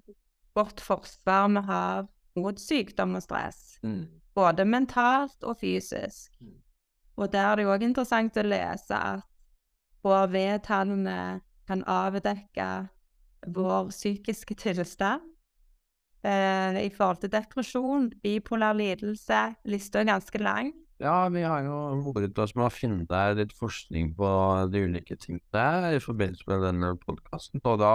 [0.57, 2.09] vårt forsvar vi har
[2.41, 3.77] mot sykdom og stress.
[4.35, 6.33] Både mentalt og fysisk.
[6.41, 6.57] Mm.
[7.21, 9.27] Og der er det jo òg interessant å lese at
[10.05, 12.69] HRV-tallene kan avdekke
[13.47, 15.25] vår psykiske tilstand.
[16.25, 20.73] Eh, I forhold til depresjon, bipolar lidelse, lista er ganske lang.
[21.01, 24.31] Ja, vi har jo vært oss med å finne litt forskning på
[24.69, 27.63] de ulike tingene i forbindelse med denne podkasten.
[27.65, 27.95] Og da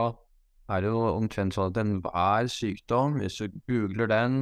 [0.74, 4.40] er det jo omtrent sånn at enhver sykdom, hvis du googler den,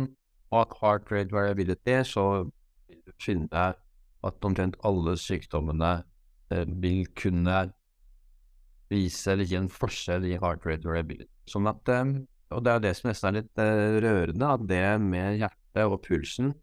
[0.54, 2.46] og heart rate variability, så
[2.88, 3.74] vil du finne
[4.24, 6.08] at omtrent alle sykdommene eh,
[6.84, 7.64] vil kunne
[8.94, 11.30] vise eller gi en forskjell i heart rate variability.
[11.50, 12.14] Sånn at, eh,
[12.54, 16.02] og det er det som nesten er litt eh, rørende, at det med hjertet og
[16.06, 16.54] pulsen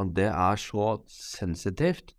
[0.00, 2.14] at det er så sensitivt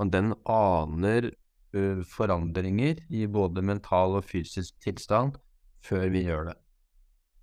[0.00, 1.30] og den aner
[1.76, 5.36] uh, forandringer i både mental og fysisk tilstand
[5.84, 6.56] før vi gjør det.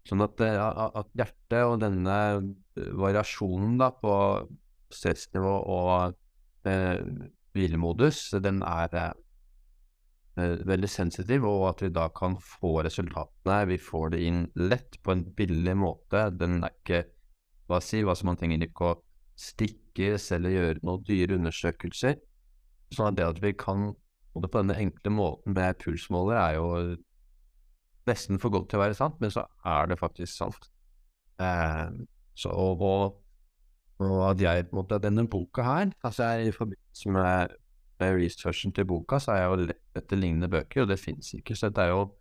[0.09, 2.15] Sånn at, at hjertet og denne
[2.75, 4.13] variasjonen da, på
[4.91, 6.17] stressnivå og
[7.55, 9.13] hvilemodus, den er
[10.35, 13.59] veldig sensitiv, og at vi da kan få resultatene.
[13.69, 16.27] Vi får det inn lett på en billig måte.
[16.37, 17.03] Den er ikke
[17.71, 18.95] Hva si, hva som man trenger ikke å
[19.39, 22.17] stikkes eller gjøre noen dyre undersøkelser.
[22.91, 23.93] Sånn at det at vi kan
[24.33, 26.67] både på denne enkle måten med pulsmåler, er jo
[28.09, 30.69] nesten for godt til å være sant, men så er det faktisk sant.
[31.41, 31.89] Eh,
[32.35, 32.83] så, og,
[34.01, 37.55] og, at jeg på en måte Denne boka her altså jeg, I forbindelse med,
[38.03, 41.33] med researchen til boka, så er jeg jo lett etter lignende bøker, og det fins
[41.39, 41.55] ikke.
[41.55, 42.11] Så dette er jo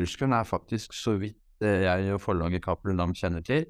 [0.00, 3.66] Pulskuren er faktisk, så vidt jeg og forlaget Cappelen Dam kjenner til,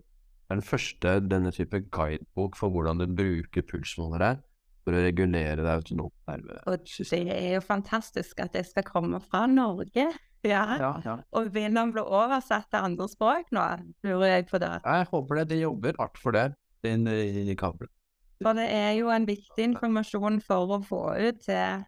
[0.51, 4.37] er den første denne type guidebok for hvordan du bruker pulsmålere
[4.85, 7.27] for å regulere det autonome nervesystem.
[7.27, 10.07] Og det er jo fantastisk at det skal komme fra Norge.
[10.47, 10.79] Ja.
[10.81, 11.19] Ja, ja.
[11.37, 13.67] Og vil den bli oversatt til andre språk nå,
[14.07, 14.73] lurer jeg på det.
[14.87, 15.49] Jeg håper det.
[15.51, 16.47] De jobber hardt for det
[16.89, 17.93] inn i, i kabelen.
[18.41, 21.83] For det er jo en viktig informasjon for å få ut til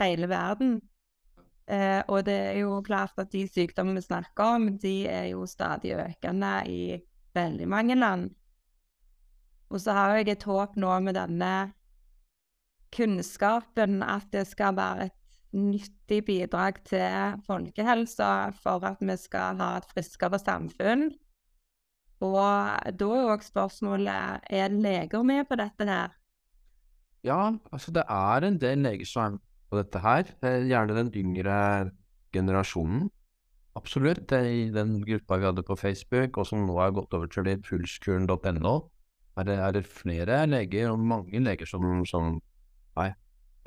[0.00, 0.78] hele verden.
[1.68, 5.44] Eh, og det er jo klart at de sykdommene vi snakker om, de er jo
[5.46, 6.82] stadig økende i
[7.36, 8.30] veldig mange land.
[9.68, 11.52] Og så har jeg et håp nå med denne
[12.96, 15.16] kunnskapen at det skal være et
[15.58, 21.10] nyttig bidrag til folkehelsa for at vi skal ha et friskere samfunn.
[22.24, 22.38] Og
[22.98, 26.16] da er òg spørsmålet er leger med på dette her?
[27.26, 30.32] Ja, altså det er en del leger som er med på dette her.
[30.42, 31.58] Eh, Gjerne den yngre
[32.34, 33.08] generasjonen.
[33.78, 34.32] Absolutt.
[34.32, 38.74] I den gruppa vi hadde på Facebook, og som nå har gått over til pulskuren.no,
[39.38, 42.38] er, er det flere leger, og mange leger, som, som
[42.98, 43.12] Nei.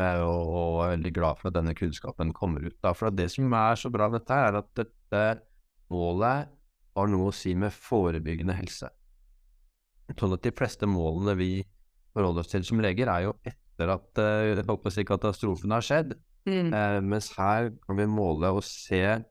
[0.01, 2.75] Og, og er veldig glad for at denne kunnskapen kommer ut.
[2.83, 2.91] Da.
[2.97, 5.21] For det som er så bra med dette, er at dette
[5.93, 6.49] målet
[6.97, 8.89] har noe å si med forebyggende helse.
[10.11, 11.51] Sånn at de fleste målene vi
[12.11, 15.85] forholder oss til som leger, er jo etter at uh, jeg håper si katastrofen har
[15.85, 16.17] skjedd.
[16.49, 16.73] Mm.
[16.73, 19.21] Eh, mens her kan vi måle og se eh,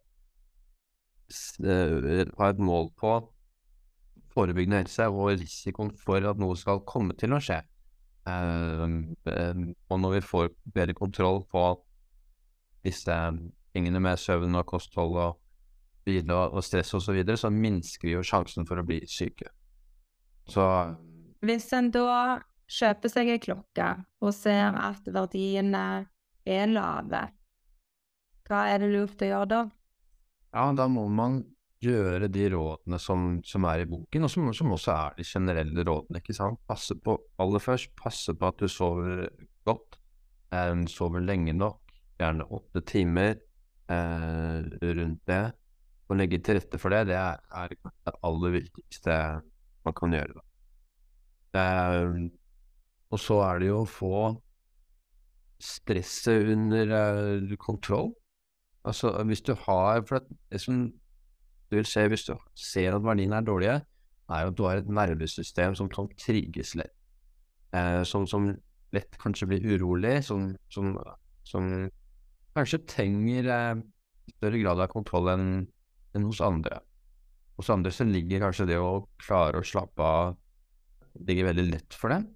[2.39, 3.17] ha et mål på
[4.31, 7.59] forebyggende helse og risikoen for at noe skal komme til å skje.
[8.31, 8.87] Eh,
[9.35, 11.65] eh, og når vi får bedre kontroll på
[12.87, 13.17] disse
[13.75, 15.40] tingene med søvn og kosthold og
[16.07, 19.01] hvile og, og stress osv., så, videre, så minsker vi jo sjansen for å bli
[19.11, 19.51] syke.
[20.51, 20.65] Så
[21.45, 23.91] Hvis en da kjøper seg ei klokke
[24.23, 25.85] og ser at verdiene
[26.47, 27.23] er lave,
[28.49, 29.63] hva er det lurt å gjøre da?
[30.51, 31.41] ja, da må man
[31.81, 35.85] gjøre de rådene som, som er i boken, og som, som også er de generelle
[35.87, 36.21] rådene.
[36.21, 36.59] ikke sant?
[36.69, 39.29] Passe på, aller først, passe på at du sover
[39.69, 40.01] godt,
[40.51, 43.37] Um, sover lenge nok, gjerne åtte timer.
[43.91, 45.53] eh, rundt det.
[46.11, 49.17] Å legge til rette for det, det er, er det aller viktigste
[49.87, 50.43] man kan gjøre.
[51.55, 52.31] Eh,
[53.11, 54.15] og så er det jo å få
[55.61, 58.15] stresset under uh, kontroll.
[58.89, 63.39] Altså hvis du har For det som du vil se hvis du ser at verdiene
[63.39, 63.77] er dårlige,
[64.31, 66.95] er at du har et nervesystem som kan trigges lett.
[67.77, 68.49] Eh, som, som,
[68.91, 70.97] lett kanskje blir urolig, som, som,
[71.47, 71.69] som
[72.57, 73.83] kanskje trenger eh,
[74.35, 75.47] større grad av kontroll enn
[76.15, 76.81] enn hos andre.
[77.61, 80.37] Hos andre så ligger kanskje det å klare å slappe av
[81.27, 82.29] ligger veldig lett for dem,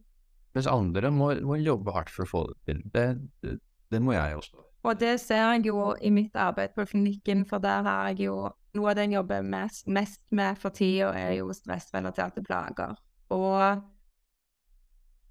[0.55, 2.83] mens andre må, må jobbe hardt for å få det til.
[2.95, 3.07] Det,
[3.45, 3.57] det,
[3.95, 4.65] det må jeg også.
[4.85, 8.37] Og det ser jeg jo i mitt arbeid på klinikken, for der har jeg jo
[8.75, 12.99] noe av det jeg jobber mest, mest med for tida, er jo stressrelaterte plager.
[13.33, 13.81] Og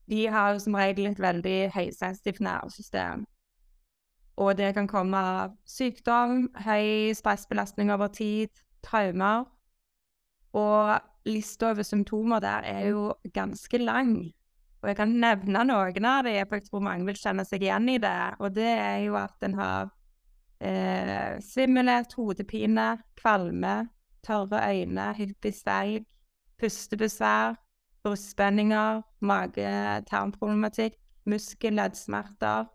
[0.10, 3.28] de har jo som regel et veldig høysensitivt nervesystem.
[4.42, 8.50] Og det kan komme av sykdom, høy stressbelastning over tid,
[8.86, 9.46] traumer.
[10.58, 10.94] Og
[11.30, 14.16] lista over symptomer der er jo ganske lang.
[14.82, 17.88] Og jeg kan nevne noen av dem, for jeg tror mange vil kjenne seg igjen
[17.94, 18.18] i det.
[18.44, 19.92] Og det er jo at en har
[20.60, 22.90] eh, svimmelhet, hodepine,
[23.22, 23.76] kvalme,
[24.28, 26.04] tørre øyne, hyppig svelg,
[26.60, 27.56] pustebesvær,
[28.04, 31.00] brystspenninger, mage-tarmproblematikk,
[31.32, 32.68] muskel-leddsmerter,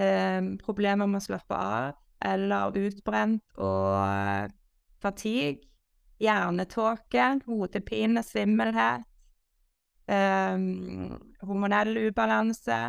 [0.00, 4.48] eh, problemer med å slappe av eller utbrent og eh,
[5.00, 5.64] fatigue,
[6.20, 9.06] hjernetåke, hodepine, svimmelhet,
[10.10, 10.58] eh,
[11.40, 12.80] hormonell ubalanse,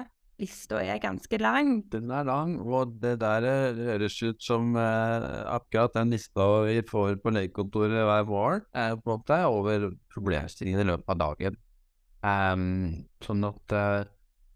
[0.42, 1.74] lista er ganske lang.
[1.94, 6.82] Den er lang, og det der eh, høres ut som eh, akkurat den lista vi
[6.88, 11.60] får på legekontoret hver vår, er på en måte over problemstillingen i løpet av dagen.
[12.22, 14.04] Um, sånn at uh,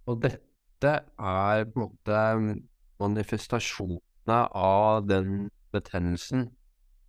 [0.05, 0.44] Og dette
[0.83, 2.19] er på en måte
[2.99, 6.49] manifestasjonene av den betennelsen.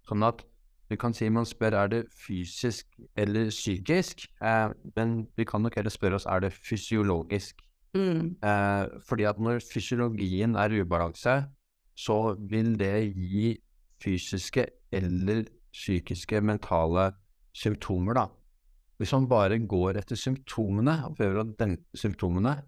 [0.07, 0.45] Sånn at
[0.89, 2.87] vi kan si man spør er det fysisk
[3.19, 7.59] eller psykisk, eh, men vi kan nok heller spørre oss er det fysiologisk.
[7.97, 8.37] Mm.
[8.45, 11.45] Eh, fordi at når fysiologien er ubalanse,
[11.97, 13.57] så vil det gi
[14.03, 17.11] fysiske eller psykiske, mentale
[17.57, 18.27] symptomer, da.
[18.97, 22.61] Hvis man bare går etter symptomene og prøver å dempe symptomene,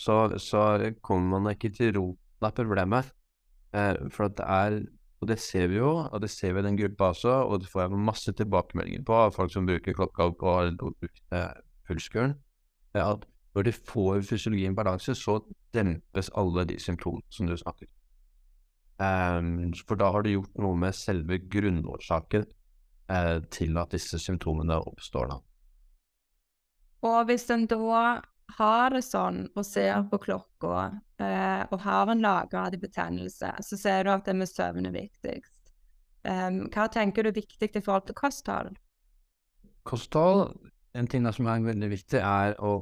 [0.00, 3.12] så, så kommer man ikke til roten av problemet.
[3.76, 4.82] Eh, for at det er
[5.22, 7.68] Og det ser vi jo, og det ser vi i den gruppa også, og det
[7.70, 11.52] får jeg masse tilbakemeldinger på av folk som bruker klokka på eh,
[11.86, 12.34] pulskuren,
[12.98, 13.22] at
[13.54, 15.38] når de får fysiologien balanse, så
[15.74, 17.86] dempes alle de symptomene som du snakker
[18.98, 22.46] um, For da har du gjort noe med selve grunnårsaken
[23.12, 25.28] uh, til at disse symptomene oppstår.
[25.28, 25.38] da.
[27.02, 28.22] Og hvis en da
[28.58, 30.84] har det sånn og ser på klokka
[31.22, 34.96] uh, og har en laggrad i betennelse, så ser du at det med søvn er
[34.96, 35.58] viktigst.
[36.22, 38.76] Um, hva tenker du er viktig i forhold til kosthold?
[39.88, 40.52] Kosthold,
[40.94, 42.76] en ting som er veldig viktig, er å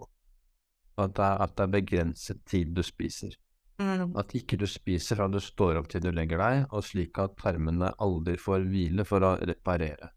[1.00, 3.32] at det, er, at det er begrenset tid du spiser.
[3.80, 4.10] Mm.
[4.20, 7.38] At ikke du spiser fra du står opp til du legger deg, og slik at
[7.40, 10.10] tarmene aldri får hvile for å reparere.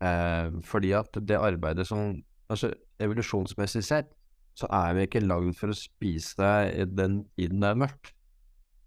[0.00, 2.16] Eh, fordi at det arbeidet som
[2.52, 2.68] Altså
[3.00, 4.10] evolusjonsmessig sett
[4.58, 8.12] så er vi ikke lagd for å spise det i den tiden det er mørkt.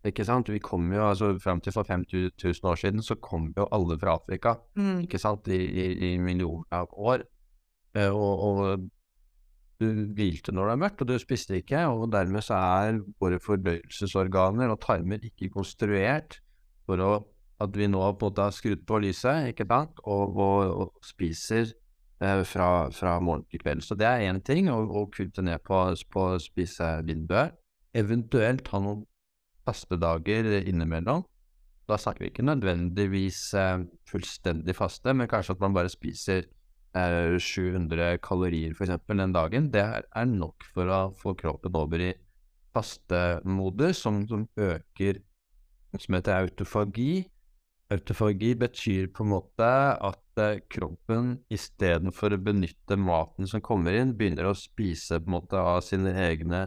[0.05, 0.51] Ikke sant?
[0.53, 4.13] Vi kom jo, altså Fram til for 5000 år siden så kom jo alle fra
[4.19, 4.99] Afrika Mm.
[5.07, 5.47] ikke sant?
[5.47, 7.23] I, i, i millioner av år.
[7.97, 8.89] Eh, og, og
[9.81, 13.39] du hvilte når det er mørkt, og du spiste ikke, og dermed så er våre
[13.43, 16.37] fordøyelsesorganer og tarmer ikke konstruert
[16.85, 17.09] for å,
[17.63, 21.03] at vi nå på en måte har skrudd på lyset, ikke sant, og, og, og
[21.03, 21.73] spiser
[22.19, 23.83] fra, fra, morgen til kveld.
[23.83, 25.79] Så det er én ting, å kutte ned på,
[26.11, 27.55] på spisevinduet.
[27.95, 29.05] Eventuelt ha noen
[29.65, 31.23] fastedager innimellom.
[31.85, 36.47] Da snakker vi ikke nødvendigvis eh, fullstendig faste, men kanskje at man bare spiser
[36.95, 38.93] 700 kalorier f.eks.
[39.07, 42.13] den dagen, det er nok for å få kroppen over i
[42.75, 45.19] fastemodus, som, som øker
[45.99, 47.25] som heter autofagi.
[47.91, 49.67] Autofagi betyr på en måte
[50.09, 55.35] at eh, kroppen istedenfor å benytte maten som kommer inn, begynner å spise på en
[55.37, 56.65] måte av sine egne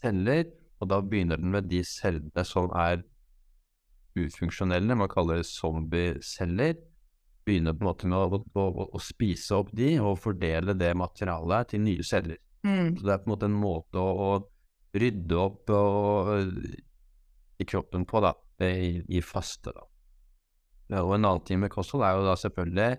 [0.00, 0.46] celler,
[0.80, 3.02] og da begynner den med de cellene som er
[4.18, 6.78] ufunksjonelle, man kaller det zombieceller
[7.46, 10.90] Begynner på en måte med å, å, å, å, spise opp de og fordele det
[10.94, 12.36] materialet til nye celler.
[12.68, 12.98] Mm.
[12.98, 16.34] Så det er på en måte en måte å, å rydde opp og,
[17.56, 18.34] i kroppen på, da,
[18.68, 19.72] i, i faste.
[19.72, 19.89] da.
[20.90, 22.90] Og en annen ting med kosthold er jo da selvfølgelig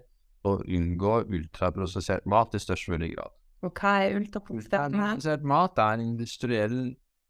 [0.47, 3.31] å unngå ultraprosessert mat i størst mulig grad.
[3.61, 4.95] Og hva er ultraprosessert mat?
[4.95, 6.79] Ultraprosessert mat er industriell,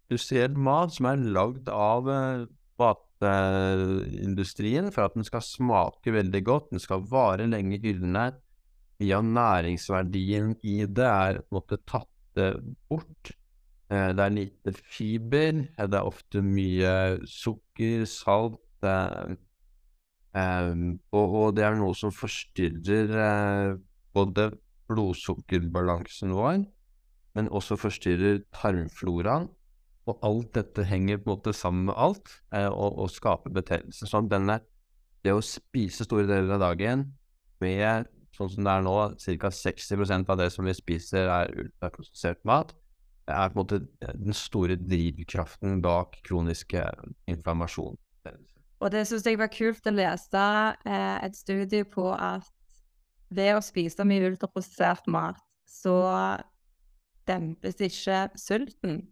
[0.08, 2.46] industriell mat som er lagd av uh,
[2.82, 8.26] matindustrien for at den skal smake veldig godt, den skal vare lenge i hyllene.
[9.02, 12.52] Mye av næringsverdien i det er måtte tatt det
[12.90, 13.32] bort.
[13.92, 16.94] Eh, det er lite fiber, eh, det er ofte mye
[17.28, 19.34] sukker, salt eh,
[20.38, 20.74] eh,
[21.12, 23.80] og, og det er noe som forstyrrer eh,
[24.16, 24.52] både
[24.92, 26.64] blodsukkerbalansen vår,
[27.38, 29.50] men også forstyrrer tarmfloraen.
[30.10, 34.10] Og alt dette henger på en måte sammen med alt, eh, og, og skaper betennelse.
[34.10, 34.60] Sånn denne,
[35.22, 37.06] det å spise store deler av dagen
[37.62, 38.96] med sånn som det er nå,
[39.44, 39.52] ca.
[39.54, 42.74] 60% av det som vi spiser er ultraprosessert mat,
[43.30, 43.82] er på en måte
[44.18, 46.84] den store drivkraften bak kroniske
[47.32, 48.00] inflammasjon.
[48.82, 50.46] Og det syns jeg var kult å lese
[50.90, 52.50] eh, et studie på at
[53.32, 55.40] ved å spise mye ultraprosessert mat,
[55.70, 55.96] så
[57.30, 59.04] dempes ikke sulten.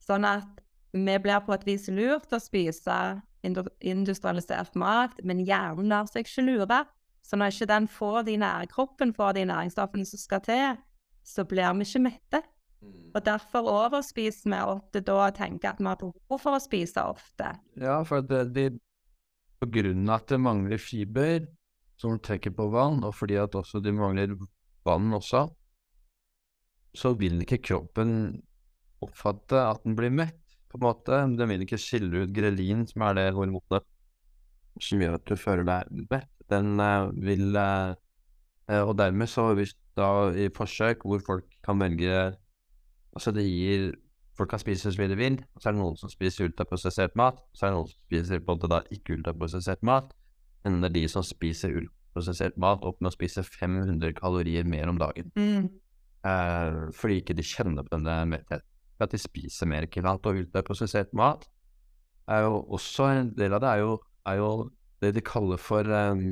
[0.00, 0.62] Sånn at
[0.94, 2.98] vi blir på et vis lurt til å spise
[3.44, 6.84] industrialisert mat, men hjernen lar seg ikke lure.
[7.22, 10.78] Så når ikke den får de nære kroppen får de næringsstoffene som skal til,
[11.26, 12.40] så blir vi ikke mette.
[13.12, 17.02] Og derfor overspiser vi ofte da og tenker at vi har behov for å spise
[17.02, 17.50] ofte.
[17.80, 18.68] Ja, for det, de,
[19.58, 21.46] på grunn av at det mangler fiber,
[21.98, 24.36] som trekker på vann, og fordi at også de mangler
[24.86, 25.48] vann også,
[26.94, 28.12] så vil ikke kroppen
[29.04, 31.20] oppfatte at den blir mett, på en måte.
[31.38, 33.86] Den vil ikke skille ut grelin, som er det hormonet
[34.82, 36.30] som gjør at du føler deg mett.
[36.48, 42.14] Den uh, vil eh, Og dermed så hvis da i forsøk hvor folk kan velge
[43.12, 43.90] Altså det gir
[44.38, 47.40] Folk kan spise så mye de vil, så er det noen som spiser ultraprosessert mat,
[47.56, 50.12] så er det noen som spiser på en da ikke ultraprosessert mat.
[50.64, 54.90] Men det er de som spiser ultraprosessert mat, opp med å spise 500 kalorier mer
[54.92, 55.32] om dagen.
[56.26, 58.66] Eh, fordi ikke de kjenner på denne mettheten.
[58.98, 60.26] At de spiser mer kilat?
[60.26, 61.46] Og ultraprosessert mat
[62.28, 63.92] er jo også en del av det er jo,
[64.26, 64.50] er jo
[65.02, 66.24] det de kaller for um,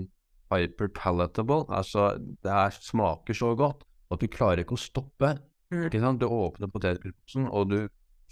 [0.53, 1.64] hyperpalatable.
[1.73, 5.37] Altså det er, smaker så godt at du klarer ikke å stoppe.
[5.85, 6.21] Ikke sant?
[6.23, 7.79] Du åpner potetgullposen, og du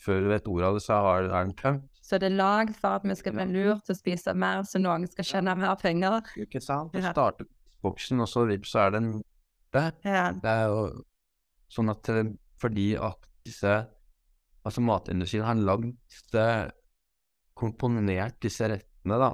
[0.05, 2.01] før du vet ordet av det, så er, den tømt.
[2.05, 4.81] Så det er lagd for at vi skal bli lurt til å spise mer, så
[4.83, 6.21] noen skal tjene mer penger.
[6.45, 6.93] Ikke sant?
[6.93, 7.49] Du starter
[7.85, 9.11] boksen, og så vips, så er den
[9.75, 9.93] der.
[10.05, 10.27] Ja.
[10.37, 10.83] Det er jo
[11.73, 13.83] sånn at eh, fordi at disse
[14.65, 16.45] Altså matindustrien har lagd disse
[17.55, 19.29] Komponert disse rettene, da.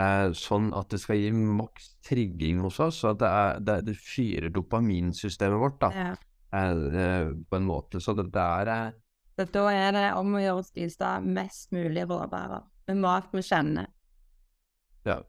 [0.00, 3.02] Eh, sånn at det skal gi maks trigging hos oss.
[3.02, 5.90] Så at det, er, det, det fyrer dopaminsystemet vårt, da.
[5.92, 6.14] Ja.
[6.52, 8.00] Eh, på en måte.
[8.00, 8.92] Så det der er
[9.36, 12.66] Så da er det om å gjøre å spise mest mulig råvarer.
[12.90, 13.86] Med mat vi kjenner.
[15.06, 15.20] Ja.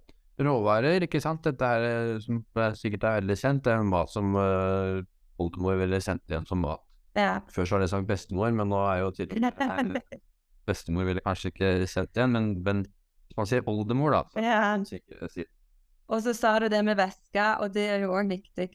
[0.41, 1.43] Råvarer, ikke sant.
[1.45, 3.63] Dette er eh, som er sikkert er veldig kjent.
[3.67, 5.03] Det er mat som uh,
[5.37, 6.81] oldemor ville sendt igjen som mat.
[7.13, 7.41] Ja.
[7.51, 10.19] Før så har det sagt bestemor, men nå er jo tydeligvis
[10.69, 12.83] Bestemor ville kanskje ikke sendt igjen, men, men
[13.35, 14.77] man sier oldemor, da ja.
[16.11, 18.69] Og så sa du det med væske, og det er jo òg viktig.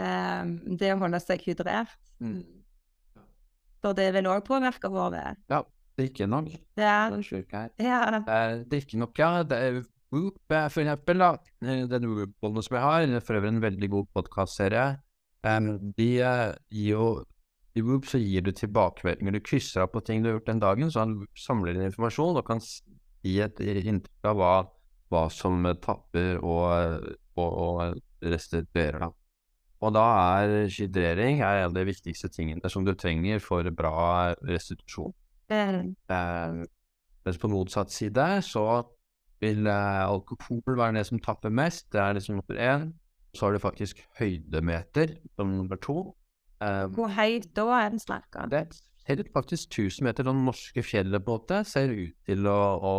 [0.00, 1.96] Um, det å holde seg hydrert.
[2.22, 2.42] mm.
[3.82, 5.40] For det vil òg påvirke håret.
[5.98, 6.52] Drikke nok.
[6.78, 7.10] Ja.
[7.82, 7.98] Ja.
[8.22, 9.42] Eh, drikke nok, ja.
[9.42, 9.80] Det er
[10.12, 11.32] Whoop, eh, for eksempel, da.
[11.64, 15.00] Eh, Den Whoop-bollen som jeg har, for øvrig en veldig god podkastserie.
[15.42, 17.24] de uh, gir jo
[17.74, 19.32] I Whoop så gir du tilbakemeldinger.
[19.32, 22.36] Du krysser av på ting du har gjort den dagen, så han samler inn informasjon
[22.36, 22.60] og kan
[23.24, 24.52] gi et inntrykk av hva,
[25.10, 29.00] hva som eh, tapper og, og, og restituerer.
[29.00, 29.10] Da.
[29.82, 30.04] Og da
[30.38, 35.14] er hydrering er en av de viktigste tingene som du trenger for bra restitusjon.
[35.50, 35.92] Mm.
[36.08, 36.62] Eh,
[37.26, 38.66] mens på motsatt side så
[39.42, 41.88] vil eh, alkohol være det som tapper mest.
[41.92, 42.92] Det er liksom nummer én.
[43.34, 46.12] Så har du faktisk høydemeter som nummer to.
[46.62, 48.46] Eh, Hvor høyt da er den snakka?
[48.52, 48.66] det
[49.02, 52.92] ser faktisk 1000 meter sånn norske fjellet på en måte ser ut til å, å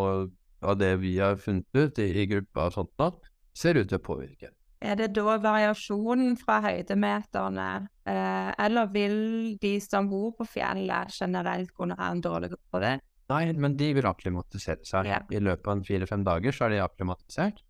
[0.64, 3.18] Av det vi har funnet ut i, i gruppa og sånt
[3.52, 4.54] ser ut til å påvirke.
[4.84, 7.68] Er det da variasjonen fra høydemeterne,
[8.04, 9.18] eh, eller vil
[9.62, 12.98] de som bor på fjellet generelt kunne ha en dårlig på det?
[13.32, 15.08] Nei, men de vil akklimatisere seg.
[15.08, 15.22] Ja.
[15.32, 17.64] I løpet av fire-fem dager så er de akklimatisert.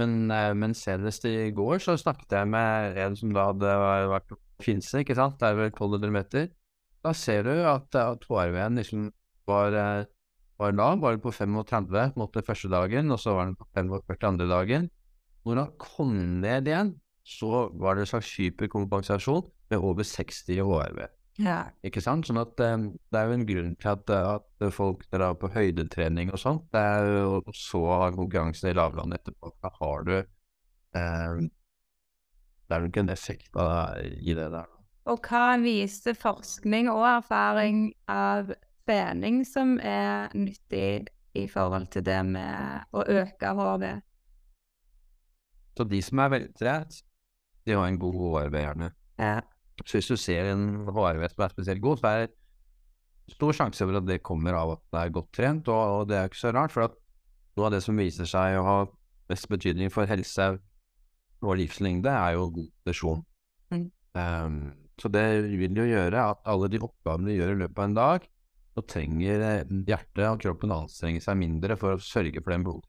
[0.00, 3.74] Men, eh, men senest i går så snakket jeg med en som da hadde
[4.14, 6.48] vært på Finse, ikke sant, det er vel 1200 meter.
[7.04, 9.04] Da ser du at, at HRV-en liksom
[9.46, 10.08] var, eh,
[10.58, 14.32] var lav, var på 35 mot den første dagen, og så var den på 45
[14.32, 14.88] andre dagen.
[15.46, 16.96] Når han kom ned igjen,
[17.28, 21.00] så var det en slags hyperkompensasjon med over 60 i HRV.
[21.38, 21.58] Ja.
[21.86, 22.26] Ikke sant?
[22.26, 25.50] Sånn at um, det er jo en grunn til at, eh, at folk drar på
[25.54, 26.64] høydetrening og sånt.
[26.74, 29.52] Det er jo så har konkurransen i lavlandet etterpå.
[29.62, 31.46] Da har du um,
[32.68, 34.66] Det er ikke en effekt av, i det der.
[35.08, 38.50] Og hva viser forskning og erfaring av
[38.88, 41.06] trening som er nyttig
[41.38, 43.86] i forhold til det med å øke HRV.
[45.78, 47.00] Så de som er veltrent,
[47.66, 48.90] de har en god HRV gjerne.
[49.20, 49.38] Ja.
[49.84, 53.86] Så hvis du ser en HRV som er spesielt god, så er det stor sjanse
[53.86, 56.40] for at det kommer av at det er godt trent, og, og det er ikke
[56.40, 56.96] så rart, for at
[57.58, 58.78] noe av det som viser seg å ha
[59.28, 60.48] mest betydning for helse
[61.44, 63.22] og livslengde, er jo god kondisjon.
[63.70, 63.86] Mm.
[64.18, 64.58] Um,
[64.98, 65.24] så det
[65.60, 68.28] vil jo gjøre at alle de oppgavene du gjør i løpet av en dag,
[68.74, 72.87] så trenger eh, hjertet og kroppen anstrenge seg mindre for å sørge for den blodtilførselen.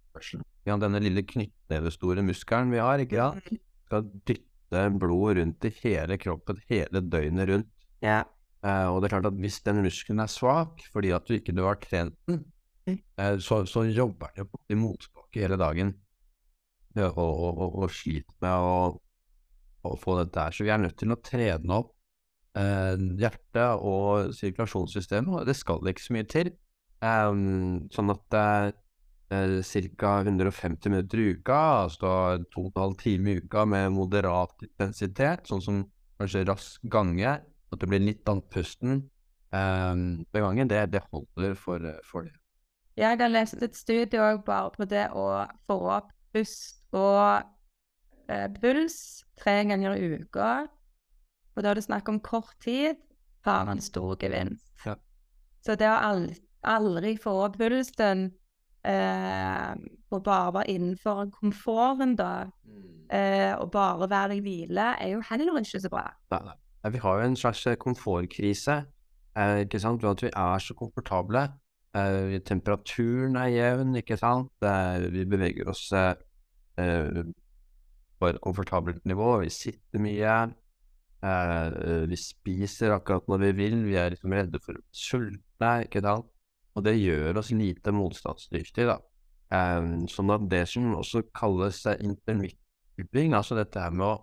[0.68, 6.18] Ja, denne lille knyttnevestore muskelen vi har, ikke sant, skal dytte blod rundt i hele
[6.22, 7.72] kroppen hele døgnet rundt.
[8.06, 8.24] Ja.
[8.64, 11.56] Eh, og det er klart at hvis den muskelen er svak fordi at du ikke
[11.56, 12.44] du har trent den,
[12.90, 12.96] Mm.
[13.22, 15.92] eh, så, så jobber den jo i motbakke hele dagen
[16.98, 18.78] og, og, og, og sliter med å,
[19.86, 20.56] å få dette her.
[20.56, 21.92] Så vi er nødt til å trene opp
[22.58, 26.50] eh, hjertet og sirkulasjonssystemet, og det skal ikke så mye til.
[27.00, 28.40] Um, sånn at
[29.30, 30.12] ca.
[30.26, 32.12] 150 minutter i uka, altså
[32.50, 35.84] to og en halv time i uka med moderat intensitet, sånn som
[36.20, 37.38] kanskje rask gange,
[37.70, 39.04] at det blir litt andpusten
[39.54, 42.34] um, ved gangen, det, det holder for, for det.
[43.00, 47.46] Jeg har lest et studie òg bare på det å få opp pust og
[48.28, 48.98] eh, puls
[49.40, 50.68] tre ganger i uka.
[51.56, 53.00] Og da er det snakk om kort tid,
[53.48, 54.68] har en stor gevinst.
[54.84, 54.98] Ja.
[55.64, 56.36] Så det å aldri,
[56.68, 58.30] aldri få opp pulsen
[58.86, 59.74] eh,
[60.12, 62.46] og bare være innenfor komforten, da,
[63.12, 66.06] eh, og bare være i hvile, er jo heller ikke så bra.
[66.32, 68.86] Nei, Vi har jo en slags eh, komfortkrise,
[69.38, 71.48] eh, ikke sant, ved at vi er så komfortable.
[71.96, 74.52] Eh, temperaturen er jevn, ikke sant.
[74.62, 76.14] Eh, vi beveger oss eh,
[76.78, 77.24] eh,
[78.20, 79.40] på et komfortabelt nivå.
[79.44, 80.40] Vi sitter mye.
[81.20, 83.80] Eh, vi spiser akkurat når vi vil.
[83.88, 86.30] Vi er liksom redde for å sulte, ikke sant.
[86.78, 89.00] Og det gjør oss lite motstandsdyktige, da.
[89.50, 92.04] Um, sånn at det som også kalles eh,
[93.34, 94.18] altså dette her med å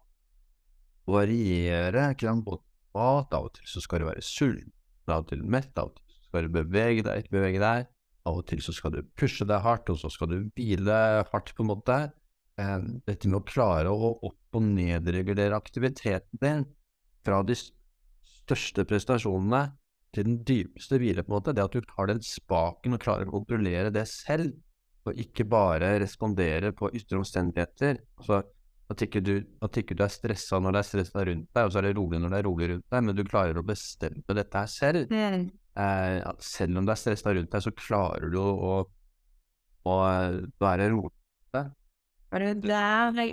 [1.11, 2.63] variere ikke sant, både
[2.95, 4.71] mat, av og til så skal du være sulten,
[5.09, 7.91] av og til mett, av og til så skal du bevege deg, ikke bevege deg,
[8.27, 11.01] av og til så skal du pushe deg hardt, og så skal du hvile
[11.33, 11.99] hardt, på en måte.
[12.57, 16.63] Um, dette med å klare å opp- og nedregulere aktiviteten din
[17.27, 19.67] fra de største prestasjonene
[20.17, 23.29] til den dypeste hvile, på en måte, det at du har den spaken og klarer
[23.29, 24.55] å kontrollere det selv,
[25.07, 28.01] og ikke bare respondere på ytre omstendigheter.
[28.19, 28.41] Altså,
[28.91, 31.73] at ikke, du, at ikke du er stressa når det er stressa rundt deg, og
[31.75, 34.37] så er det rolig når det er rolig rundt deg, men du klarer å bestemme
[34.39, 35.11] dette her selv.
[35.11, 35.49] Mm.
[35.77, 38.77] Eh, selv om det er stressa rundt deg, så klarer du å,
[39.87, 39.97] å
[40.63, 41.15] være rolig.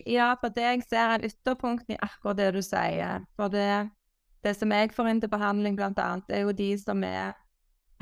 [0.09, 3.25] Ja, for det jeg ser er ytterpunkt i akkurat det du sier.
[3.37, 3.69] For det,
[4.43, 7.33] det som jeg får inn til behandling, annet, er jo de som er,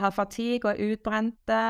[0.01, 1.63] har fatigue og er utbrente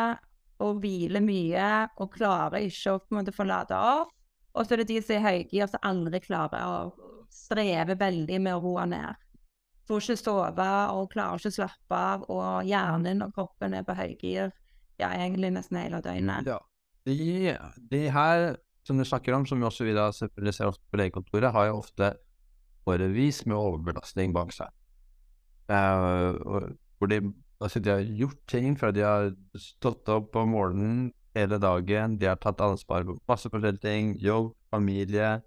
[0.61, 1.69] og hviler mye
[1.99, 4.13] og klarer ikke å på en måte få opp.
[4.51, 8.57] Og så er det de som er høygir, som aldri klarer å streve veldig med
[8.57, 9.19] å roe ned.
[9.87, 13.95] Får ikke sove og klarer ikke å slappe av, og hjernen og kroppen er på
[13.97, 14.51] høygir
[15.01, 16.51] ja, egentlig nesten hele døgnet.
[16.51, 16.59] Ja.
[17.07, 17.55] De,
[17.89, 18.51] de her
[18.85, 21.79] som du snakker om, som vi også vil selvfølgelig ser ofte på legekontoret, har jo
[21.79, 22.11] ofte
[22.89, 24.69] årevis med overbelastning bak seg.
[25.71, 26.39] Eh,
[26.99, 27.21] hvor de,
[27.61, 32.27] altså de har gjort ting fra de har stått opp om morgenen hele dagen, de
[32.27, 35.37] har tatt ansvar for masse forskjellige ting, jobb, familie.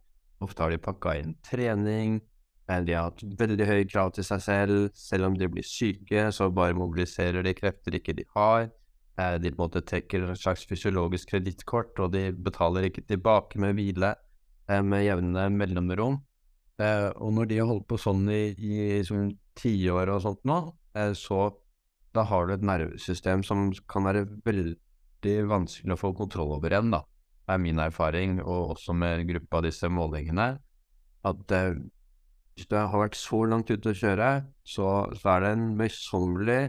[0.45, 2.21] Ofte har de pakka inn trening.
[2.65, 4.87] De har hatt veldig høye krav til seg selv.
[4.97, 8.71] Selv om de blir syke, så bare mobiliserer de krefter ikke de har.
[9.21, 13.61] Eh, De på en måte trekker et slags fysiologisk kredittkort, og de betaler ikke tilbake
[13.61, 14.15] med hvile
[14.69, 16.23] eh, med jevne mellomrom.
[16.83, 20.59] Eh, og når de har holdt på sånn i, i sånn tiår og sånt nå,
[20.99, 21.49] eh, så
[22.15, 26.93] da har du et nervesystem som kan være veldig vanskelig å få kontroll over igjen,
[26.95, 27.03] da.
[27.45, 30.49] Det er min erfaring, og også med gruppa av disse målingene,
[31.29, 31.77] at eh,
[32.55, 34.31] hvis du har vært så langt ute å kjøre,
[34.65, 36.61] så, så er det en møysommelig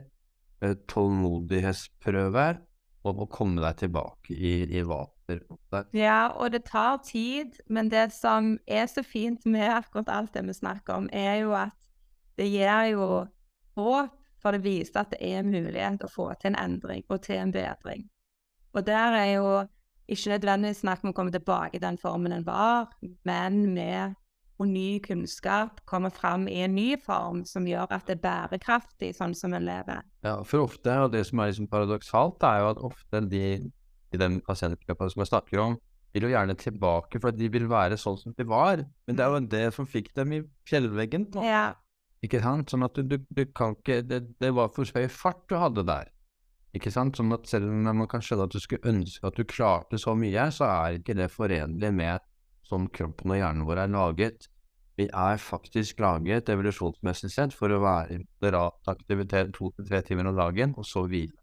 [0.65, 2.47] eh, tålmodighetsprøve
[3.05, 5.14] om å komme deg tilbake i, i vater.
[5.93, 10.45] Ja, og det tar tid, men det som er så fint med akkurat alt det
[10.47, 11.75] vi snakker om, er jo at
[12.37, 13.07] det gir jo
[13.75, 14.11] håp,
[14.41, 17.53] for det viser at det er mulighet å få til en endring og til en
[17.55, 18.03] bedring.
[18.75, 19.47] Og der er jo
[20.05, 22.91] ikke nødvendigvis snakk om å komme tilbake i den formen en var,
[23.25, 24.13] men med
[24.59, 29.11] og ny kunnskap kommer fram i en ny form som gjør at det er bærekraftig
[29.17, 30.05] sånn som en lever.
[30.23, 33.43] Ja, for ofte, og det som er liksom paradoksalt, er jo at ofte de
[34.15, 35.77] i den pasientgruppa som jeg snakker om,
[36.15, 38.85] vil jo gjerne tilbake for de vil være sånn som de var.
[39.05, 41.29] Men det er jo det som fikk dem i fjellveggen.
[41.35, 41.43] Nå.
[41.43, 41.65] Ja,
[42.23, 42.71] Ikke sant?
[42.71, 45.83] Sånn at du, du, du kan ikke det, det var for høy fart du hadde
[45.85, 46.09] der.
[46.75, 47.19] Ikke sant?
[47.19, 50.15] Sånn at selv om man kan skjønne at du skulle ønske at du klarte så
[50.17, 52.23] mye, så er ikke det forenlig med
[52.65, 54.49] sånn kroppen og hjernen vår er laget.
[54.95, 59.99] Vi er faktisk laget evolusjonsmessig sett for å være i moderat aktivitet to til tre
[60.07, 61.35] timer om dagen, og så hvile.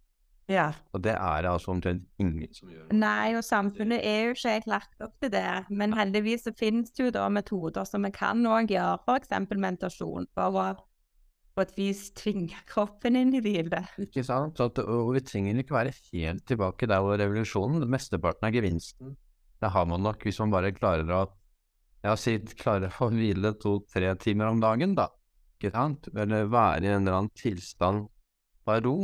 [0.53, 0.69] Ja.
[0.93, 2.91] Og det er det altså omtrent ingen som gjør.
[2.93, 5.49] Nei, og samfunnet er jo ikke helt lagt opp til det.
[5.73, 9.33] Men heldigvis så finnes det jo da metoder som vi kan òg gjøre, f.eks.
[9.57, 10.29] mentasjon.
[10.37, 10.71] for å
[11.53, 13.83] på et vis tvinge kroppen inn i hvile.
[14.01, 14.57] Ikke sant?
[14.57, 19.17] Så at, og vi trenger ikke være helt tilbake der hvor revolusjonen, mesteparten av gevinsten,
[19.61, 21.23] det har man nok hvis man bare klarer å
[22.03, 25.11] ja, si, klarer å hvile to-tre timer om dagen, da.
[25.59, 26.09] Ikke sant?
[26.19, 28.09] Eller være i en eller annen tilstand
[28.67, 28.97] av ro.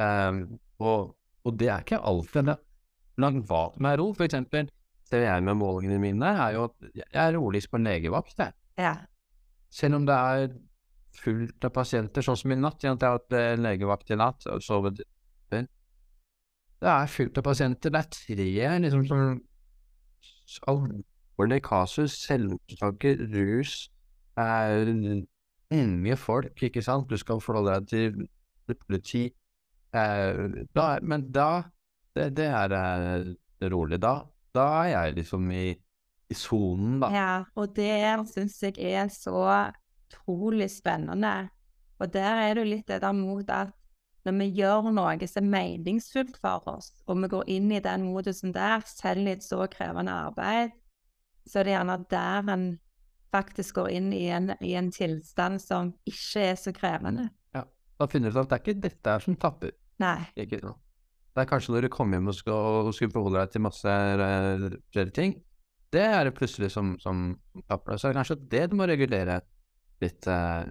[0.00, 0.44] Um,
[0.80, 1.14] og,
[1.44, 2.56] og, det er ikke alltid det.
[3.20, 4.70] Men hva med ro, for eksempel,
[5.08, 8.56] ser jeg med målingene mine, er jo at jeg er roligst på legevakt, jeg.
[8.80, 8.94] Ja.
[9.70, 10.48] Selv om det er
[11.20, 12.82] fullt av pasienter, sånn som i natt.
[12.82, 15.02] Jeg har hatt eh, legevakt i natt og sovet
[15.50, 17.92] Det er fullt av pasienter.
[17.92, 19.40] Det er tre liksom sånn
[20.70, 23.90] alvorlige kasus, selvmordstanker, rus
[24.38, 24.88] er
[25.70, 27.06] Mye folk, ikke sant.
[27.06, 27.84] Du skal forholde deg
[28.66, 29.28] til politi.
[29.92, 31.50] Eh, da, men da
[32.14, 34.00] det, det er eh, rolig.
[34.02, 34.20] Da,
[34.54, 35.68] da er jeg liksom i
[36.30, 37.10] i sonen, da.
[37.10, 37.90] Ja, og det
[38.30, 39.42] syns jeg er så
[40.10, 41.50] utrolig spennende.
[41.98, 43.74] Og der er det jo litt det der mot at
[44.24, 48.04] når vi gjør noe som er meningsfullt for oss, og vi går inn i den
[48.04, 50.76] modusen der, selv i et så krevende arbeid,
[51.48, 52.66] så er det gjerne der en
[53.32, 57.30] faktisk går inn i en, i en tilstand som ikke er så krevende.
[58.00, 59.74] Da finner du ut at det er ikke dette her som tapper.
[60.00, 60.16] Nei.
[60.40, 63.64] Ikke, det er kanskje når du kommer hjem og skal, og skal forholde deg til
[63.66, 63.96] masse
[64.94, 65.36] flere ting,
[65.92, 67.34] det er det plutselig som, som
[67.68, 67.98] tapper.
[67.98, 69.40] Så er det kanskje det du må regulere
[70.00, 70.64] litt uh,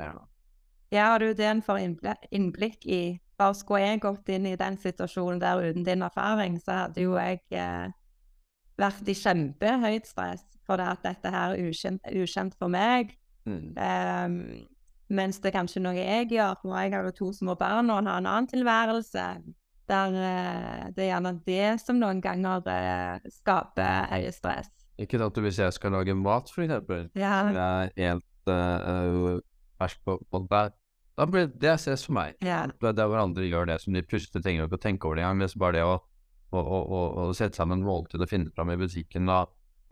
[0.00, 0.12] ja.
[0.94, 3.04] ja, har du den for innblikk i
[3.36, 7.18] Bare skulle jeg gått inn i den situasjonen der uten din erfaring, så hadde jo
[7.18, 7.90] jeg eh,
[8.80, 13.12] vært i kjempehøyt stress for det at dette her er ukjent, ukjent for meg.
[13.44, 13.76] Mm.
[13.76, 14.38] Um,
[15.08, 18.00] mens det er kanskje noe jeg gjør, for jeg har jo to små barn og
[18.00, 19.26] har en annen tilværelse.
[19.86, 24.72] Der uh, det er gjerne det som noen ganger uh, skaper høye stress.
[24.98, 27.06] Ikke at hvis jeg skal lage mat, for eksempel.
[27.14, 27.44] Ja.
[27.52, 29.38] Er helt uh,
[29.78, 30.72] fersk på, på der.
[31.16, 32.34] Da blir det stress for meg.
[32.44, 32.72] Yeah.
[32.80, 35.24] Det er hvor andre gjør det som de plutselig trenger ikke å tenke over det
[35.24, 35.54] engang.
[35.60, 35.94] Bare det å,
[36.52, 39.44] å, å, å sette sammen måltid og finne fram i butikken da,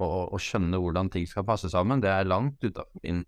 [0.03, 3.23] og, og, skjønne hvordan ting skal passe sammen, det er langt utafor min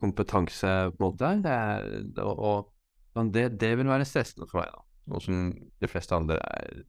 [0.00, 0.72] kompetanse.
[0.96, 1.30] på en måte.
[1.44, 2.72] Det, er, og,
[3.14, 4.82] og det, det, vil være stressende for meg, da.
[5.06, 6.84] Noe som de fleste andre er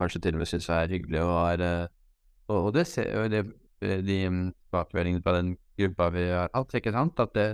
[0.00, 1.88] kanskje til og med syns er hyggelig og er
[2.50, 3.44] Og, og det, ser, jo de
[3.80, 7.48] tilbakemeldingene fra den gruppa vi har hatt, ikke sant, at det,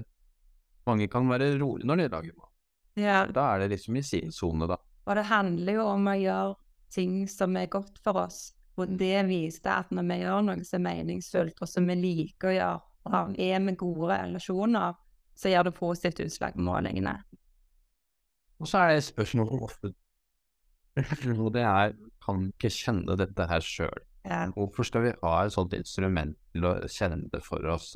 [0.86, 2.52] mange kan være rolig når de lager mat.
[2.96, 3.26] Ja.
[3.28, 4.78] Da er det liksom i sin sone, da.
[5.06, 6.54] Og det handler jo om å gjøre
[6.94, 8.54] ting som er godt for oss.
[8.76, 12.50] Og det viser at når vi gjør noe som er meningsfullt, og som vi liker
[12.50, 14.96] å gjøre, og er med gode relasjoner,
[15.36, 17.14] så gjør det positivt utslag på målingene.
[18.60, 19.92] Og så er det spørsmålet om ofte
[21.44, 21.92] Og det er
[22.24, 24.04] kan ikke kjenne dette her sjøl.
[24.26, 24.46] Ja.
[24.54, 27.92] Hvorfor skal vi ha et sånt instrument til å kjenne det for oss?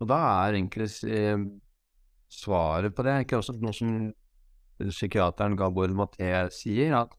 [0.00, 1.44] Og da er egentlig eh,
[2.32, 3.94] svaret på det ikke også noe som
[4.80, 7.14] psykiateren Gabor Maté sier, at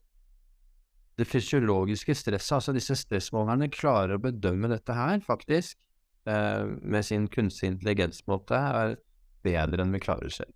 [1.20, 5.78] det fysiologiske stresset, altså disse stressmålerne, klarer å bedømme dette her, faktisk,
[6.24, 8.92] med sin kunstig intelligensmåte, er
[9.42, 10.52] bedre enn vi klarer selv.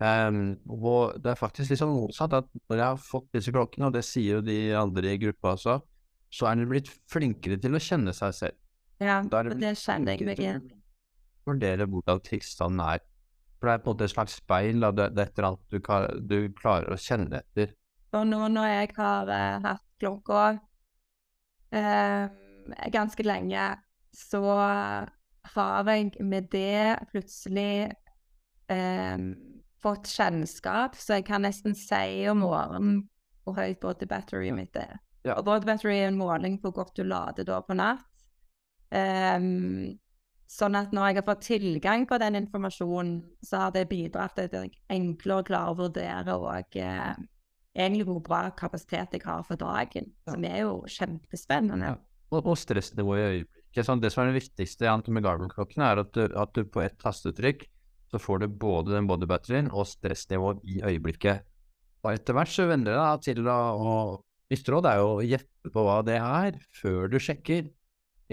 [0.00, 3.90] Um, og det er faktisk litt sånn motsatt, at når jeg har fått disse klokkene,
[3.90, 5.76] og det sier jo de andre i gruppa også,
[6.32, 8.56] så er den blitt flinkere til å kjenne seg selv.
[9.00, 10.66] Ja, det, det kjenner jeg igjen
[11.48, 13.04] Vurdere hvordan tilstanden er.
[13.60, 15.72] For det er på en måte et slags speil av det, det et eller annet
[15.72, 17.74] du, kan, du, klarer å kjenne etter.
[18.16, 20.44] Og nå når jeg har uh, hatt klokka
[21.76, 22.24] uh,
[22.92, 23.66] ganske lenge,
[24.16, 24.42] så
[25.54, 27.90] har jeg med det plutselig
[28.70, 29.22] eh,
[29.80, 33.00] fått kjennskap, så jeg kan nesten si om morgenen
[33.44, 34.98] hvor høyt både batteriet mitt er.
[35.24, 35.36] Ja.
[35.36, 38.06] Og både battery er en måling på hvor godt du lader da på natt.
[38.90, 39.98] Um,
[40.50, 44.48] sånn at når jeg har fått tilgang på den informasjonen, så har det bidratt til
[44.48, 47.12] at jeg enklere klarer å vurdere og eh,
[47.76, 50.10] egentlig hvor bra kapasitet jeg har for dagen.
[50.26, 50.34] Ja.
[50.34, 51.94] Som er jo kjempespennende.
[51.94, 51.98] Ja.
[52.30, 53.59] Og, og stressnivået i øyeblikket.
[53.76, 56.98] Sånn, det som er det viktigste med Garmin-klokkene, er at du, at du på ett
[56.98, 57.68] tastetrykk
[58.10, 61.46] så får du både den bodybatterien og stressnivået i øyeblikket.
[62.02, 63.94] Og etter hvert så venner det deg til å, å
[64.50, 67.68] Mitt råd er jo å gjette på hva det er, før du sjekker.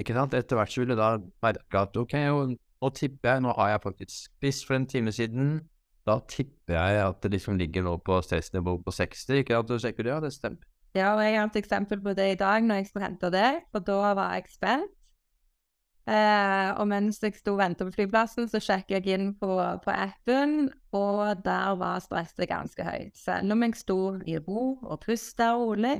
[0.02, 0.34] Ikke sant?
[0.34, 1.12] Etter hvert så vil du da
[1.46, 5.60] merke at ok, nå tipper jeg, nå har jeg faktisk spist for en time siden,
[6.08, 9.76] Da tipper jeg at det liksom ligger nå på stressnivå på 60, ikke at du
[9.76, 10.14] sjekker det?
[10.14, 10.64] Ja, det stemmer.
[10.96, 13.50] Ja, og jeg har et eksempel på det i dag når jeg skulle hente det,
[13.76, 14.97] for da var jeg spent.
[16.08, 19.50] Eh, og mens jeg sto og ventet på flyplassen, så sjekket jeg inn på,
[19.84, 23.16] på appen, og der var stresset ganske høyt.
[23.20, 25.98] Selv om jeg sto i ro og pusta rolig.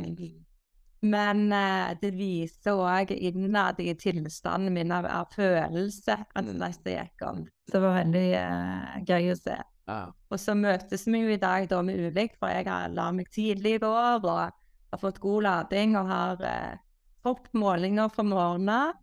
[1.04, 7.26] Men eh, det viser òg innad i tilstanden min av, av følelse at stresset gikk
[7.28, 7.44] om.
[7.68, 9.58] Så det var veldig eh, gøy å se.
[9.88, 10.00] Ja.
[10.32, 13.28] Og så møtes vi jo i dag da med ulikt, for jeg har la meg
[13.32, 16.80] tidlig i går og har fått god lading og har eh,
[17.28, 18.96] topp målinger fra morgenen.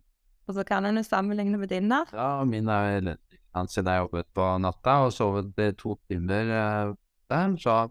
[0.47, 2.03] Og så kan en jo sammenligne med din, da.
[2.13, 3.39] Ja, min er elendig.
[3.71, 6.93] Siden jeg jobbet på natta og sovet i to timer eh,
[7.31, 7.89] der, så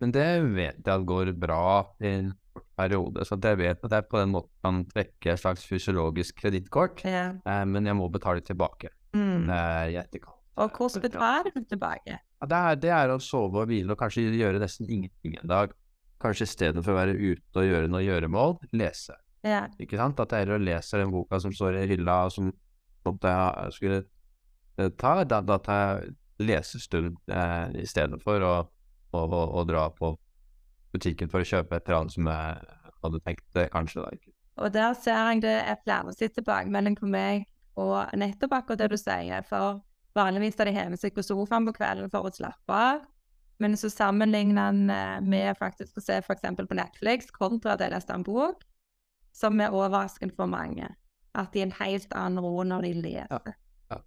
[0.00, 3.90] Men det vet jeg at går bra i en kort periode, så jeg vet at
[3.96, 7.30] jeg på den måten kan trekke et slags fysiologisk kredittkort, Ja.
[7.46, 9.48] eh, men jeg må betale tilbake Mm.
[9.48, 10.34] i etterkant.
[10.58, 12.18] Og hvordan betaler du tilbake?
[12.42, 15.48] Ja, det, er, det er å sove og hvile og kanskje gjøre nesten ingenting en
[15.48, 15.72] dag.
[16.20, 19.14] Kanskje i stedet for å være ute og gjøre noe gjøremål, lese.
[19.46, 19.64] Ja.
[19.82, 20.20] Ikke sant?
[20.22, 22.50] At jeg heller leser den boka som står i hylla, som
[23.06, 24.00] jeg skulle
[24.80, 28.54] eh, ta, da, da jeg lesestund eh, i stedet for å,
[29.14, 30.16] å, å, å dra på
[30.94, 34.32] butikken for å kjøpe et eller annet som jeg hadde tenkt eh, kanskje da.
[34.56, 37.44] Og der ser jeg det er flere som sitter tilbakemelding på meg,
[37.76, 39.44] og nettopp akkurat det du sier.
[39.48, 39.82] For
[40.16, 43.04] vanligvis er de hjemme seg på sofaen på kvelden for å slappe av.
[43.62, 46.48] Men så sammenligner en eh, med faktisk å se f.eks.
[46.58, 48.64] på Netflix kontra det jeg leste en bok,
[49.36, 50.88] som er overraskende for mange.
[51.36, 53.52] At de er en helt annen ro når de leser.
[53.92, 53.98] Ja.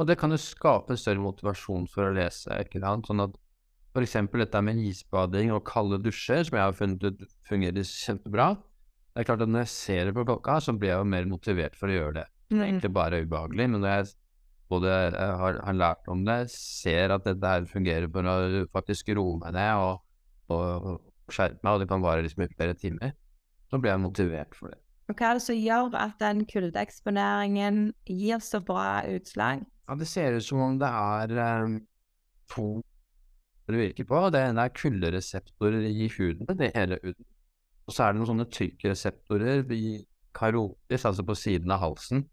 [0.00, 3.08] Og det kan jo skape større motivasjon for å lese, ikke sant.
[3.08, 3.34] Sånn at
[3.92, 8.46] for eksempel dette med isbading og kalde dusjer, som jeg har funnet ut fungerer kjempebra.
[9.12, 11.28] Det er klart at når jeg ser det på klokka, så blir jeg jo mer
[11.28, 12.26] motivert for å gjøre det.
[12.48, 12.68] Det er Mm.
[12.68, 14.14] egentlig bare ubehagelig, men når jeg
[14.72, 19.38] både har, har lært om det, ser at dette her fungerer for å faktisk roe
[19.40, 20.00] meg ned og,
[20.48, 23.12] og, og skjerpe meg, og det kan vare liksom i flere timer,
[23.72, 24.78] så blir jeg motivert for det.
[25.08, 29.64] Og hva er det som gjør at den kuldeeksponeringen gir så bra utslag?
[29.88, 31.78] Ja, det ser ut som om det er um,
[32.52, 32.66] to
[33.72, 34.20] det virker på.
[34.34, 37.26] Det ene er kuldereseptorer i huden, det hele huden.
[37.86, 40.02] Og så er det noen sånne trykkreseptorer i
[40.36, 42.26] karotis, altså på siden av halsen.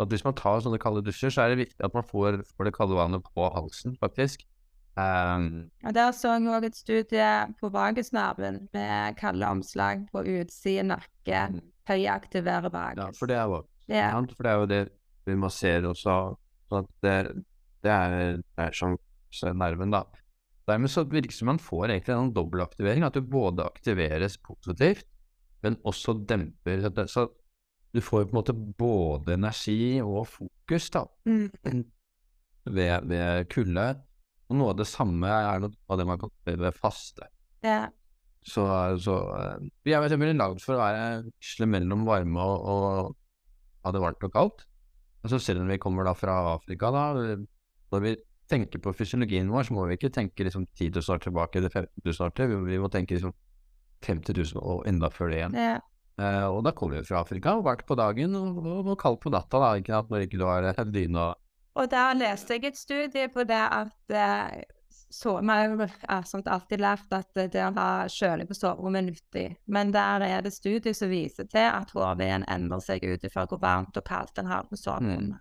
[0.00, 2.68] At hvis man tar sånne kalde dusjer, så er det viktig at man får, får
[2.68, 4.44] det kalde vannet på halsen, faktisk.
[4.92, 7.28] Um, Og Der så jeg òg et studie
[7.60, 11.38] på vagusnerven med kalde omslag på utside nakke.
[11.88, 12.98] Høyaktivere vagus.
[13.00, 14.12] ja, for det er jo yeah.
[14.36, 14.82] For det er jo det
[15.26, 16.16] vi masserer også.
[16.68, 17.14] Sånn at det,
[17.82, 18.98] det er, det er som
[19.56, 20.04] nerven, da.
[20.68, 23.02] Dermed så virker det som man får egentlig en dobbeltaktivering.
[23.04, 25.06] At du både aktiveres positivt,
[25.64, 27.08] men også demper det.
[27.10, 27.26] Så
[27.92, 31.50] du får på en måte både energi og fokus da, Mm.
[32.66, 33.88] ved, ved kulde.
[34.52, 37.28] Og noe av det samme er noe av det man kan kalle faste.
[37.64, 37.86] Ja.
[38.44, 38.66] Så,
[39.00, 39.16] så
[39.86, 44.26] vi er veldig lagd for å være veksle mellom varme og, og ha det varmt
[44.26, 44.66] og kaldt.
[45.22, 47.04] Altså selv om vi kommer da fra Afrika, da,
[47.94, 48.16] når vi
[48.50, 51.72] tenker på fysiologien vår, så må vi ikke tenke liksom 10 000 år tilbake eller
[51.72, 53.32] 15 000 år til, vi, må tenke liksom
[54.02, 55.58] 50 000 og enda før det igjen.
[55.70, 55.80] ja.
[56.20, 59.22] Uh, og da kommer vi fra Afrika, og varmt på dagen og, og, og kaldt
[59.22, 61.38] på natta, da, ikke at når ikke du har dyne og
[61.74, 64.62] Og der leste jeg et studie på det at eh,
[65.12, 69.46] så, jo ja, sånt alltid lært at det å ha kjøling på soverommet er nyttig.
[69.66, 73.60] Men der er det studier som viser til at HV-en endrer seg ut ifra hvor
[73.60, 75.40] varmt og kaldt en har på soverommet.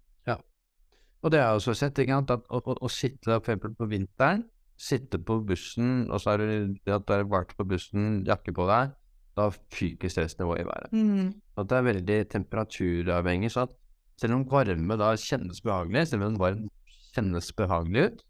[1.21, 3.87] Og det er også sett, ikke sant, at å, å, å sitte for eksempel på
[3.91, 4.43] vinteren,
[4.81, 8.65] sitte på bussen, og så er det at det er varmt på bussen, jakke på
[8.69, 8.95] deg,
[9.37, 10.95] da fyker stressnivået i været.
[10.97, 11.27] Mm.
[11.61, 13.75] At det er veldig temperaturavhengig, så at
[14.21, 16.67] selv om varme da kjennes behagelig, selv om varm
[17.11, 18.23] kjennes behagelig ut,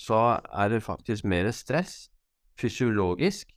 [0.00, 0.20] så
[0.50, 2.08] er det faktisk mer stress,
[2.60, 3.52] fysiologisk,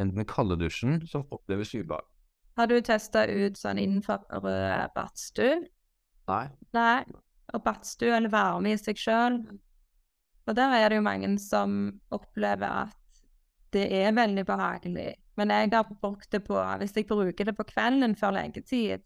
[0.00, 2.06] enn den kalde dusjen, som oppleves ubehag.
[2.58, 5.60] Har du testa ut sånn innenfor uh, badstue?
[6.30, 6.46] Nei.
[6.76, 7.02] Nei.
[7.54, 9.40] Og badstue eller varme i seg sjøl.
[10.48, 11.76] Og der er det jo mange som
[12.14, 13.22] opplever at
[13.74, 15.12] det er veldig behagelig.
[15.38, 19.04] Men jeg har brukt det på Hvis jeg bruker det på kvelden før legetid,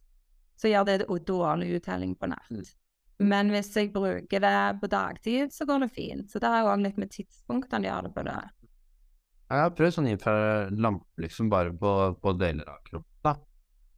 [0.60, 0.98] så gjør det
[1.28, 2.74] dårlig uttelling på natt.
[3.22, 6.30] Men hvis jeg bruker det på dagtid, så går det fint.
[6.30, 8.38] Så det er òg litt med tidspunktene gjør det på det.
[9.44, 13.42] Jeg har prøvd sånn infralampe liksom bare på, på deler av kroppen.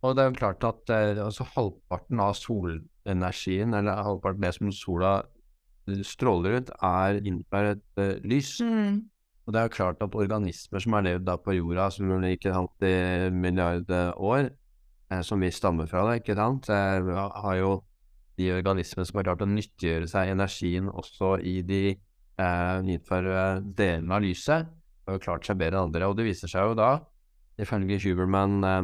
[0.05, 4.57] Og det er jo klart at eh, altså halvparten av solenergien, eller halvparten av det
[4.59, 5.13] som sola
[5.89, 8.53] eh, stråler ut, er infrarødt uh, lys.
[9.47, 12.53] Og det er jo klart at organismer som har levd da på jorda som ikke
[12.55, 14.66] sant, i milliarder år, eh,
[15.23, 16.99] som vi stammer fra, da, ikke sant, eh,
[17.43, 17.71] har jo
[18.37, 23.61] de organismene som har klart å nyttiggjøre seg energien også i de eh, innenfor eh,
[23.79, 24.63] delene av lyset
[25.07, 26.09] har jo klart seg bedre enn andre.
[26.11, 26.91] Og det viser seg jo da,
[27.63, 28.83] ifølge Huberman, eh,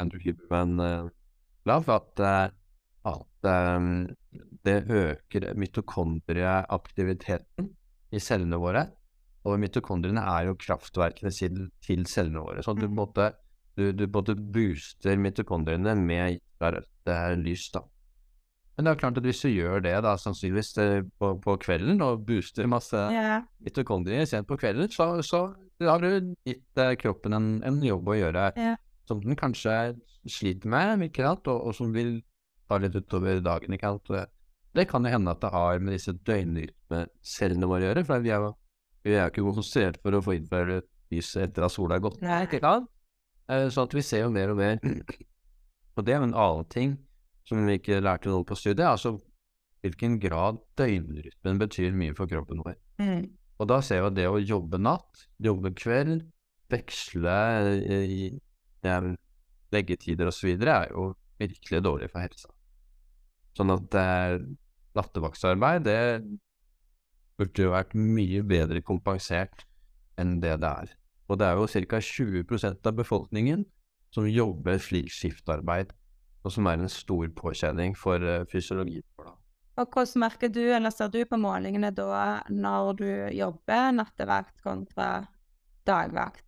[0.00, 1.04] Andrew Huberman eh,
[1.68, 2.46] Love, at, eh,
[3.12, 3.80] at eh,
[4.66, 7.64] det øker mitokondrieaktiviteten
[8.12, 8.82] i cellene våre.
[9.46, 12.62] Og mitokondriene er jo kraftverkene til, til cellene våre.
[12.64, 12.94] Så du, Mm.
[12.98, 13.24] måtte,
[13.78, 17.84] du, du både booster mitokondriene med det her lys, da.
[18.76, 22.02] Men det er klart at hvis du gjør det da, sannsynligvis eh, på, på kvelden,
[22.04, 23.42] og booster masse yeah.
[23.64, 25.48] mitokondrier sent på kvelden, så, så
[25.82, 28.78] har du gitt eh, kroppen en, en jobb å gjøre yeah.
[29.10, 29.96] som den kanskje
[30.30, 32.20] sliter med, ikke sant, og, og som vil
[32.70, 33.74] ta litt utover dagen.
[33.74, 34.30] ikke sant.
[34.78, 38.34] Det kan jo hende at det har med disse døgnrytmecellene våre å gjøre, for vi
[38.34, 38.54] er jo
[39.06, 42.42] vi er ikke konsentrert for å få innført lys etter at sola er gått Nei.
[42.44, 42.90] ikke sant?
[43.48, 44.78] Eh, Så at vi ser jo mer og mer
[45.96, 46.96] Og det er jo en annen ting
[47.48, 49.14] som vi ikke lærte noe på studiet, altså
[49.80, 52.74] hvilken grad døgnrytmen betyr mye for kroppen vår.
[53.00, 53.22] Mm.
[53.58, 56.26] Og da ser vi at det å jobbe natt, jobbe kveld,
[56.68, 57.38] veksle
[57.78, 58.20] i, i
[58.84, 58.98] ja,
[59.72, 60.50] leggetider osv.
[60.60, 61.08] er jo
[61.40, 62.52] virkelig dårlig for helsa.
[63.56, 64.36] Sånn at eh,
[64.98, 65.98] nattevaktsarbeid, det
[67.38, 69.64] burde jo vært mye bedre kompensert
[70.18, 70.94] enn det det er.
[71.28, 72.00] Og det er jo ca.
[72.00, 73.66] 20% av befolkningen
[74.14, 75.92] som jobber slik skiftarbeid,
[76.44, 79.04] og som er en stor påkjenning for uh, fysiologien.
[79.78, 85.28] Og hvordan merker du, eller ser du på målingene da, når du jobber nattevakt kontra
[85.86, 86.42] dagvakt?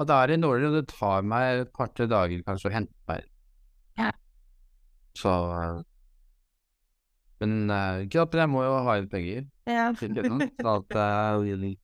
[0.00, 3.08] Ja, det er en dårlig, og det tar meg et par-tre dager kanskje å hente
[3.08, 3.26] meg.
[4.00, 4.10] Ja.
[5.18, 5.80] Så eh,
[7.42, 9.46] Men uh, ikke at jeg må jo ha inn penger.
[9.68, 9.90] Ja.
[10.00, 11.76] Sånn at eh,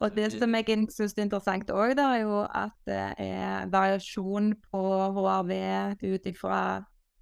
[0.00, 4.82] Og det som jeg syns er interessant òg, er jo at det er variasjon på
[5.16, 5.52] HRV
[6.04, 6.58] ut ifra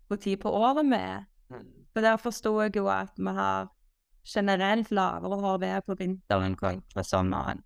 [0.09, 1.22] hvor tid på året vi er.
[1.95, 3.68] For der forsto jeg jo at vi har
[4.27, 7.62] generelt lavere HRV på vinteren kontra sommeren.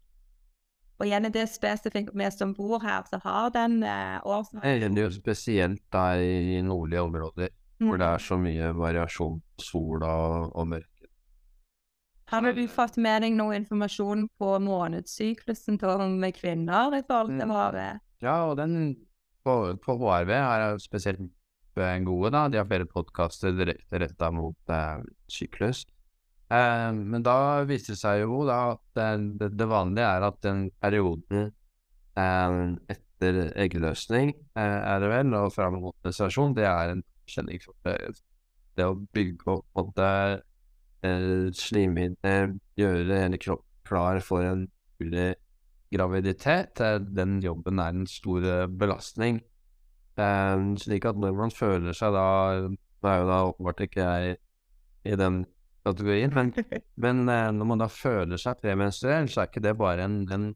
[0.98, 4.80] Og igjen er det spesifikt vi som bor her, som har den eh, Det årsaksen.
[4.80, 7.48] gjelder jo spesielt der i nordlige områder,
[7.78, 10.10] hvor det er så mye variasjon sola
[10.50, 10.97] og mørke.
[12.28, 15.78] Har du fått med deg noe informasjon på månedssyklusen
[16.20, 17.54] med kvinner i forhold til Mm.
[17.56, 18.00] HRV?
[18.20, 18.96] Ja, og den
[19.44, 21.30] på, på HRV er spesielt
[21.76, 22.48] eh, gode, da.
[22.48, 24.98] De har flere podkaster direkte retta mot eh,
[25.30, 25.86] syklus.
[26.50, 29.08] Eh, men da viser det seg jo da at det,
[29.40, 31.52] det, det vanlige er at den perioden
[32.18, 32.58] eh,
[32.92, 37.74] etter eggløsning, eh, er det vel, og fram mot menstruasjon, det er en kjenning for
[37.84, 38.18] det,
[38.76, 40.10] det å bygge opp på en måte
[41.04, 44.66] eh, gjøre hele kroppen klar for en
[45.00, 45.34] mulig
[45.94, 49.40] graviditet, eh, den jobben er en stor eh, belastning.
[50.18, 52.28] Eh, slik at når man føler seg da
[52.98, 54.38] Nå er jo da åpenbart ikke jeg
[55.06, 55.44] i den
[55.86, 56.48] kategorien, men,
[57.04, 60.48] men eh, når man da føler seg premenstruell, så er ikke det bare en, en,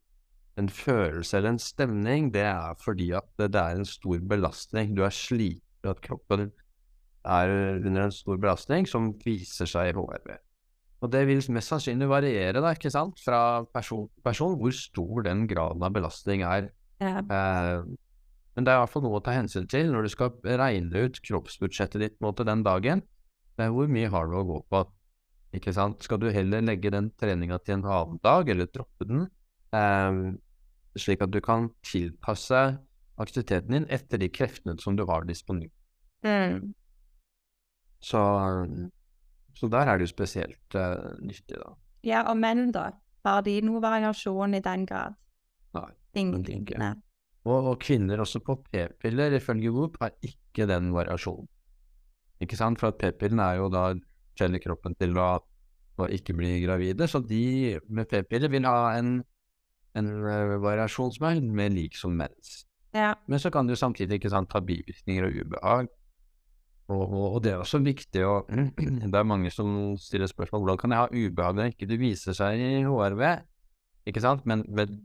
[0.58, 2.32] en følelse eller en stemning.
[2.34, 4.96] Det er fordi at det, det er en stor belastning.
[4.96, 6.50] Du er sliten, at kroppen
[7.24, 7.52] er
[7.86, 10.34] under en stor belastning som viser seg i HRV.
[11.02, 15.24] Og det vil mest sannsynlig variere, da, ikke sant, fra person til person, hvor stor
[15.26, 16.68] den graden av belastning er.
[17.02, 17.18] Ja.
[17.18, 17.82] Eh,
[18.54, 21.06] men det er i hvert fall noe å ta hensyn til når du skal regne
[21.06, 23.02] ut kroppsbudsjettet ditt måte, den dagen.
[23.56, 24.84] Det er hvor mye har du å gå på?
[25.58, 26.04] Ikke sant?
[26.06, 29.26] Skal du heller legge den treninga til en annen dag, eller droppe den,
[29.74, 30.20] eh,
[30.94, 32.62] slik at du kan tilpasse
[33.20, 35.74] aktiviteten din etter de kreftene som du har disponert?
[36.22, 36.72] Mm.
[38.02, 38.20] Så,
[39.54, 41.72] så der er det jo spesielt uh, nyttig, da.
[42.02, 42.90] Ja, og menn, da?
[43.22, 45.14] Har de noe variasjon i den grad?
[45.76, 45.88] Nei,
[46.18, 46.42] Ingen.
[46.46, 46.80] det ikke.
[46.82, 46.94] Nei.
[47.46, 51.48] Og, og kvinner også på p-piller, ifølge Whoop, har ikke den variasjonen.
[52.42, 52.80] Ikke sant?
[52.82, 53.92] For at p-pillen er jo da
[54.38, 55.30] kjenner kroppen til å,
[55.98, 59.16] å ikke bli gravide, så de med p-piller vil ha en,
[59.98, 62.62] en eh, variasjon som er mer lik som mens.
[62.96, 63.12] Ja.
[63.30, 65.90] Men så kan du samtidig ikke sant, ta bivirkninger og ubehag.
[66.92, 68.34] Og, og, og det er også viktig å
[69.12, 72.36] Det er mange som stiller spørsmål hvordan kan jeg ha ubehag når ikke det viser
[72.36, 73.24] seg i HRV.
[74.10, 74.46] Ikke sant?
[74.48, 74.98] Men, men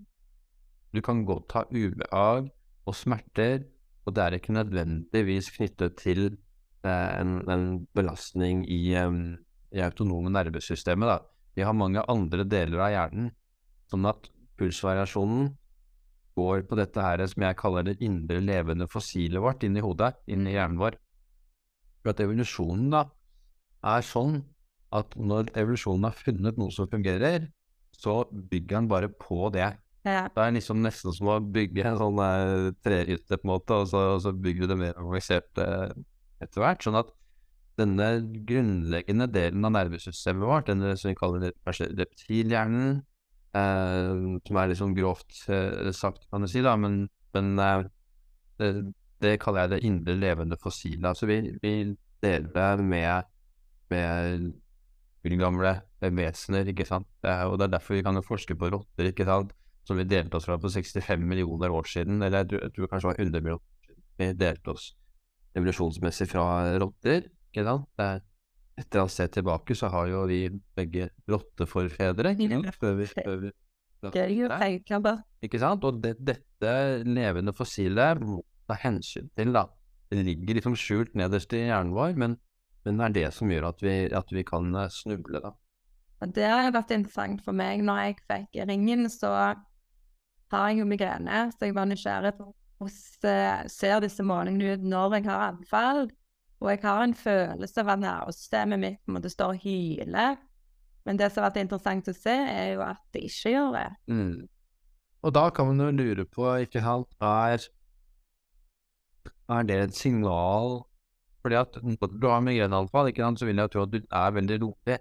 [0.95, 2.49] du kan godt ha ubehag
[2.87, 3.65] og smerter,
[4.07, 6.23] og det er ikke nødvendigvis knyttet til
[6.87, 7.65] eh, en, en
[7.97, 9.35] belastning i, um,
[9.75, 11.11] i autonome nervesystemet.
[11.11, 11.17] Da.
[11.57, 13.31] Vi har mange andre deler av hjernen,
[13.91, 15.51] sånn at pulsvariasjonen
[16.37, 20.55] går på dette her som jeg kaller det indre levende fossilet vårt inni hodet, inni
[20.55, 20.97] hjernen vår.
[22.07, 23.01] For at evolusjonen da
[23.91, 24.37] er sånn
[24.95, 27.49] at når evolusjonen har funnet noe som fungerer,
[27.91, 29.73] så bygger den bare på det.
[30.07, 30.21] Ja.
[30.31, 33.89] Det er liksom nesten som å bygge en sånn eh, trehytte, på en måte, og
[33.91, 35.91] så, og så bygger du det mer avansert eh,
[36.45, 36.85] etter hvert.
[36.87, 37.11] Sånn at
[37.81, 38.07] denne
[38.47, 43.01] grunnleggende delen av nervesystemet vårt, denne som vi kaller reptilhjernen,
[43.51, 44.13] eh,
[44.47, 47.01] som er sånn grovt eh, sagt, kan du si, da, men,
[47.35, 47.83] men eh,
[48.63, 48.71] det,
[49.23, 51.05] det, kaller jeg det indre levende fossilet.
[51.09, 51.73] Altså vi, vi
[52.23, 53.29] deler med,
[53.89, 57.07] med gamle vesener, ikke sant.
[57.23, 59.53] Og det er derfor vi kan forske på rotter, ikke sant.
[59.87, 62.89] Som vi delte oss fra på 65 millioner år siden, eller jeg tror, jeg tror
[62.91, 64.01] kanskje det var 100 millioner år siden.
[64.17, 64.87] Vi delte oss
[65.57, 66.47] evolusjonsmessig fra
[66.81, 67.87] rotter, ikke sant.
[68.03, 68.19] Er
[68.77, 70.41] et eller annet sted tilbake så har jo vi
[70.77, 72.35] begge rotteforfedre.
[72.75, 73.53] Før vi, før vi jo.
[75.41, 75.87] Ikke sant.
[75.87, 76.73] Og det, dette
[77.07, 78.21] levende fossilet
[78.67, 79.67] ta hensyn til, da.
[80.11, 82.37] Det ligger liksom skjult nederst i hjernen vår, men
[82.87, 85.51] men det er det som gjør at vi, at vi kan eh, snuble, da.
[86.33, 87.83] Det har vært interessant for meg.
[87.85, 92.47] Når jeg fikk ringen, så har jeg jo migrene, så jeg var nysgjerrig på
[92.77, 96.03] hvordan ser disse målingene ut når jeg har anfall.
[96.61, 100.37] Og jeg har en følelse av at nervesystemet mitt på en måte står og hyler.
[101.05, 103.87] Men det som har vært interessant å se, er jo at det ikke gjør det.
[104.09, 104.47] Mm.
[105.27, 107.61] Og da kan man jo lure på, ikke sant, er,
[109.49, 110.81] er det et signal?
[111.41, 114.97] Fordi at når du har migreneanfall, så vil jeg tro at du er veldig rolig.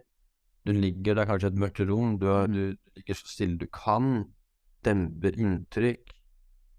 [0.66, 3.58] Du ligger der kanskje i et mørkt rom, du, er, du, du ligger så stille
[3.58, 4.24] du kan,
[4.84, 6.12] demper inntrykk.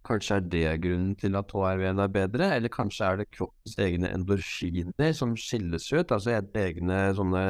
[0.08, 4.12] Kanskje er det grunnen til at HRV-en er bedre, eller kanskje er det kroppens egne
[4.16, 7.44] endorfiner som skilles ut, altså egne sånne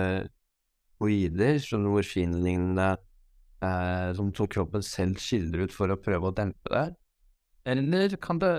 [1.06, 2.88] oider, sånne morfinlignende
[3.62, 6.88] eh, som, som, kroppen selv skiller ut for å prøve å dempe det.
[7.68, 8.54] Eller kan det,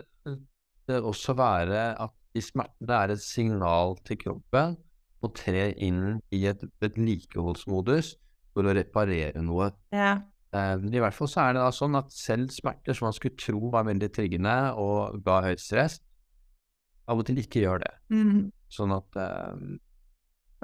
[0.89, 4.77] det også være at de smertene er et signal til kroppen
[5.25, 8.15] å tre inn i et vedlikeholdsmodus
[8.55, 9.71] for å reparere noe.
[9.95, 10.19] Ja.
[10.55, 13.37] Uh, I hvert fall så er det da sånn at selv smerter som man skulle
[13.41, 15.99] tro var veldig triggende og ga høyt stress,
[17.09, 17.93] av og til ikke gjør det.
[18.15, 18.49] Mm.
[18.73, 19.77] Sånn at um...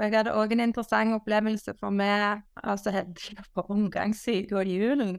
[0.01, 5.19] Jeg hadde òg en interessant opplevelse for meg altså heldig på omgangssyke og julen.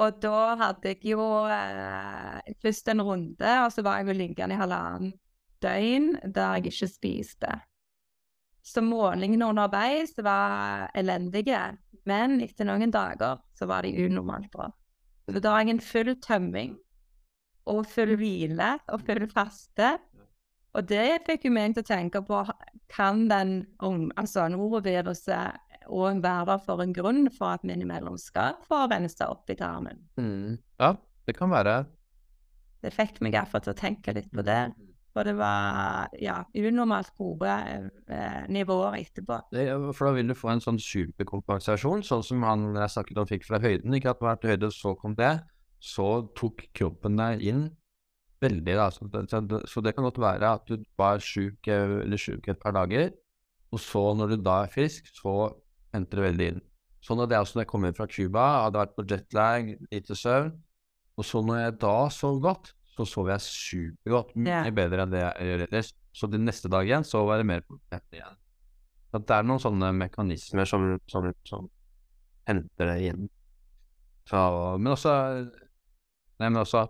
[0.00, 4.56] Og da hadde jeg jo eh, først en runde, og så var jeg jo liggende
[4.56, 5.12] i halvannen
[5.62, 7.58] døgn der jeg ikke spiste.
[8.62, 11.60] Så målingene underveis var elendige,
[12.06, 14.70] men etter noen dager så var de unormalt bra.
[15.28, 16.76] Så da har jeg en full tømming
[17.70, 19.96] og full hvile og full faste.
[20.72, 22.40] Og det fikk jo meg til å tenke på
[22.92, 23.60] kan den
[24.16, 29.30] altså noroviruset òg være der for en grunn for at vi innimellom skal få rensa
[29.32, 30.00] opp i tarmen.
[30.20, 30.56] Mm.
[30.82, 30.94] Ja,
[31.26, 31.82] det kan være.
[32.82, 34.64] Det fikk meg iallfall til å tenke litt på det.
[35.12, 39.42] For det var ja, unormalt gode eh, nivåer etterpå.
[39.52, 43.28] Det, for da vil du få en sånn superkompensasjon, sånn som han jeg snakket om
[43.28, 43.92] fikk fra høyden.
[43.98, 45.34] Ikke at vært høyde, så kom det.
[45.84, 46.08] Så
[46.38, 47.66] tok kroppen deg inn
[48.42, 48.88] veldig, da.
[48.94, 52.74] Så det, så det kan godt være at du var sjuk eller sjuk et par
[52.76, 53.12] dager,
[53.72, 55.52] og så når du da er frisk, så
[55.94, 56.60] henter det veldig inn.
[57.02, 60.16] Sånn at det også når jeg kom inn fra Cuba, hadde vært på jetlag, lite
[60.18, 60.52] søvn,
[61.18, 64.32] og så når jeg da sov godt, så sov jeg supergodt.
[64.36, 64.74] Mye yeah.
[64.74, 65.92] bedre enn det jeg gjør ellers.
[66.12, 68.38] Så den neste dag igjen så var det mer kompetent igjen.
[69.12, 71.68] Så det er noen sånne mekanismer som, som, som
[72.48, 73.28] henter det inn.
[74.28, 74.38] Så,
[74.78, 75.12] men også
[76.40, 76.84] Nei, men også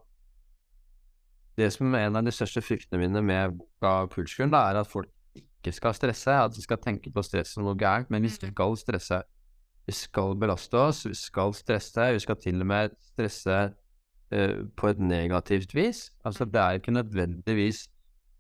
[1.57, 5.11] Det som er en av de største fryktene mine med boka Pulskuren, er at folk
[5.63, 6.35] ikke skal stresse.
[6.35, 8.51] At vi skal tenke på stress som noe gærent, men vi mm.
[8.51, 9.23] skal stresse.
[9.87, 12.11] Vi skal belaste oss, vi skal stresse.
[12.15, 13.59] Vi skal til og med stresse
[14.35, 16.11] uh, på et negativt vis.
[16.25, 17.87] Altså, det er ikke nødvendigvis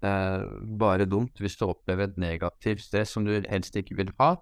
[0.05, 0.47] uh,
[0.79, 4.35] bare dumt hvis du opplever et negativt stress som du helst ikke vil ha.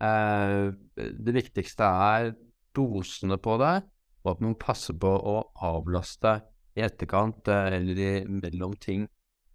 [0.00, 2.32] Uh, det viktigste er
[2.76, 3.80] dosene på det,
[4.24, 6.38] og at man passer på å avlaste
[6.78, 9.08] i etterkant eller i mellom ting.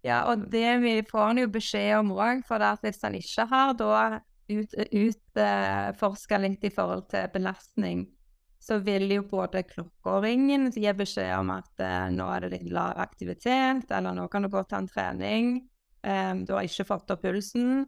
[0.06, 4.20] Ja, og det vi får jo beskjed om òg, for hvis han ikke har da
[4.46, 8.04] utforska ut, uh, litt i forhold til belastning,
[8.62, 12.52] så vil jo både klokka og ringen gi beskjed om at uh, nå er det
[12.54, 15.52] litt lav aktivitet, eller nå kan du gå til en trening.
[16.06, 17.86] um, du har ikke fått opp pulsen.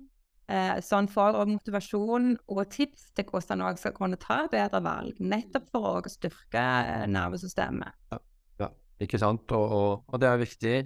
[0.49, 4.81] Uh, så han får også motivasjon og tips til hvordan han skal kunne ta bedre
[4.83, 6.63] valg, nettopp for å styrke
[7.07, 7.99] nervesystemet.
[8.15, 8.23] Ja,
[8.65, 8.71] ja,
[9.05, 9.45] ikke sant.
[9.53, 10.79] Og, og, og, det er viktig,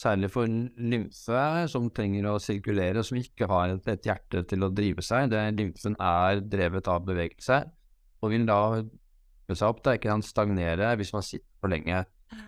[0.00, 1.42] særlig for lymfe,
[1.72, 5.28] som trenger å sirkulere, som ikke har et, hjerte til å drive seg.
[5.32, 7.60] Det, lymfen er drevet av bevegelse,
[8.20, 8.60] og vil da
[9.50, 12.04] seg opp, da, kan stagnere hvis man sitter for lenge.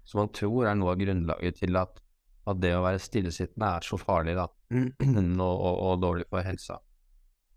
[0.06, 1.96] Som man tror er noe av grunnlaget til at,
[2.46, 4.46] at det å være stillesittende er så farlig da,
[4.78, 6.78] og, og, og, dårlig for helsa.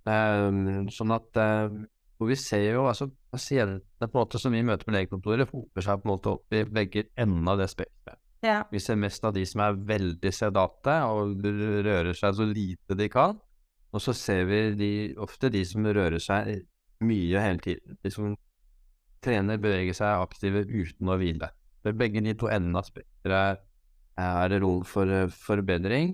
[0.05, 1.85] Um, sånn at um,
[2.21, 5.83] og vi ser jo altså pasientene på en måte som vi møter på legekontoret, hoper
[5.83, 8.21] seg på en måte opp i begge enden av det spekteret.
[8.45, 8.61] Ja.
[8.69, 13.09] Vi ser mest av de som er veldig sedate og rører seg så lite de
[13.09, 13.39] kan.
[13.95, 14.91] Og så ser vi de,
[15.23, 16.65] ofte de som rører seg
[17.05, 17.97] mye hele tiden.
[18.03, 18.35] De som
[19.25, 21.49] trener, beveger seg aktive uten å hvile.
[21.85, 23.63] Ved begge de to endene av spekteret
[24.21, 26.13] er det rom for eh, forbedring.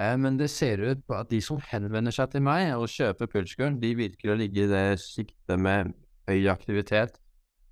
[0.00, 3.30] Eh, men det ser ut på at de som henvender seg til meg og kjøper
[3.30, 5.92] pulskuren, de virker å ligge i det siktet med
[6.30, 7.20] høy aktivitet,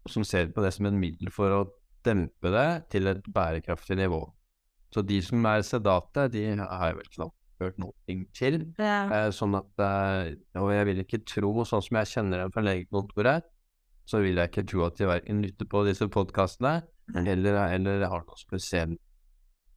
[0.04, 1.62] og som ser på det som et middel for å
[2.06, 4.22] dempe det til et bærekraftig nivå.
[4.94, 8.60] Så de som er sedate, de har jeg vel knapt hørt noe til.
[8.78, 9.00] Ja.
[9.12, 12.64] Eh, sånn at eh, Og jeg vil ikke tro, sånn som jeg kjenner dem fra
[12.64, 13.48] legekontoret,
[14.08, 16.80] så vil jeg ikke tro at de verken lytter på disse podkastene,
[17.18, 18.96] eller, eller har noe spesiell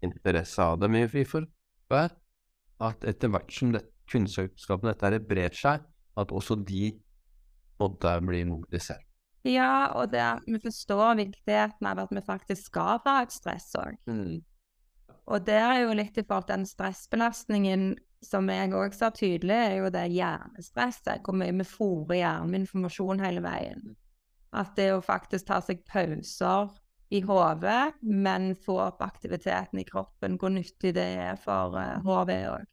[0.05, 0.89] interesse av det.
[0.91, 1.47] Men vi får
[1.91, 2.07] høre
[2.81, 5.83] at etter hvert som det, kunnskapsskapen dette brer seg,
[6.19, 6.93] at også de
[7.81, 9.10] måtte bli mobilisert.
[9.47, 13.97] Ja, og det, vi forstår viktigheten av at vi faktisk skal ha et stress òg.
[15.31, 19.55] Og det er jo litt i forhold til den stressbelastningen som jeg òg sa tydelig,
[19.57, 21.23] er jo det hjernestresset.
[21.25, 23.95] Hvor mye vi fòrer hjernen med informasjon hele veien.
[24.53, 26.69] At det å faktisk ta seg pauser
[27.11, 32.43] i hodet, men få opp aktiviteten i kroppen, hvor nyttig det er for uh, hodet
[32.51, 32.67] òg.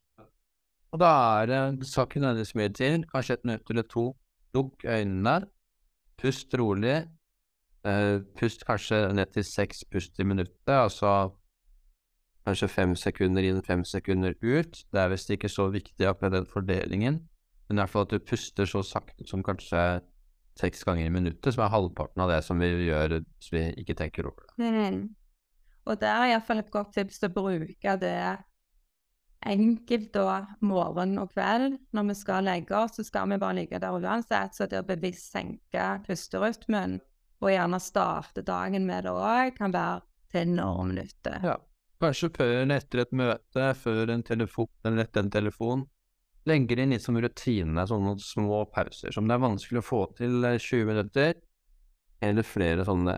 [0.95, 4.11] Og da er det saken hennes med til, kanskje et minutt eller to.
[4.57, 5.43] Lukk øynene,
[6.19, 7.03] pust rolig.
[7.87, 11.31] Eh, pust kanskje ned til seks pust i minuttet, altså
[12.49, 14.83] kanskje fem sekunder inn, fem sekunder ut.
[14.93, 17.21] Det er visst ikke så viktig akkurat den fordelingen,
[17.69, 20.01] men i hvert fall at du puster så sakte som kanskje
[20.59, 23.97] seks ganger i minuttet, som er halvparten av det som vi gjør hvis vi ikke
[23.99, 24.57] tenker over det.
[24.59, 25.03] Mm.
[25.89, 28.17] Og det er iallfall et godt tips å bruke det
[29.47, 31.79] enkelt da morgen og kveld.
[31.95, 34.57] Når vi skal legge oss, så skal vi bare ligge der uansett.
[34.57, 36.99] Så det å bevisst senke pusterytmen,
[37.39, 41.39] og gjerne starte dagen med det òg, kan være til enorm nytte.
[41.45, 41.57] Ja.
[41.99, 45.85] Kanskje før eller etter et møte, før en telefon eller etter en telefon.
[46.47, 50.47] Legger inn litt som rutine, sånne små pauser som det er vanskelig å få til
[50.47, 51.35] eh, 20 minutter,
[52.25, 53.17] eller flere sånne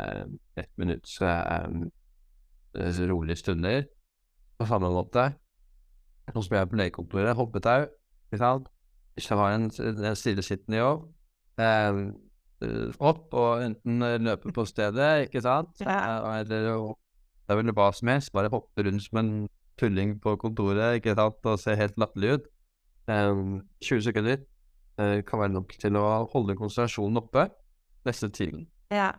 [0.58, 3.84] ett minutts så eh, rolige stunder.
[4.60, 5.30] På samme måte.
[6.34, 7.86] Sånn spør jeg på legekontoret, hoppetau,
[8.28, 8.68] ikke sant.
[9.18, 11.06] Jeg har en, en stillesittende jobb,
[11.60, 12.00] eh,
[12.64, 15.80] eh, opp og enten løpe på stedet, ikke sant.
[15.90, 16.68] Eh, eller
[17.50, 19.32] det er vel hva som helst, bare hoppe rundt som en
[19.80, 22.48] tulling på kontoret ikke sant, og se helt latterlig ut.
[23.10, 24.36] Um, 20 sekunder
[25.00, 27.48] uh, kan være nok til å holde konsentrasjonen oppe
[28.06, 28.68] neste tiden.
[28.94, 29.10] Ja.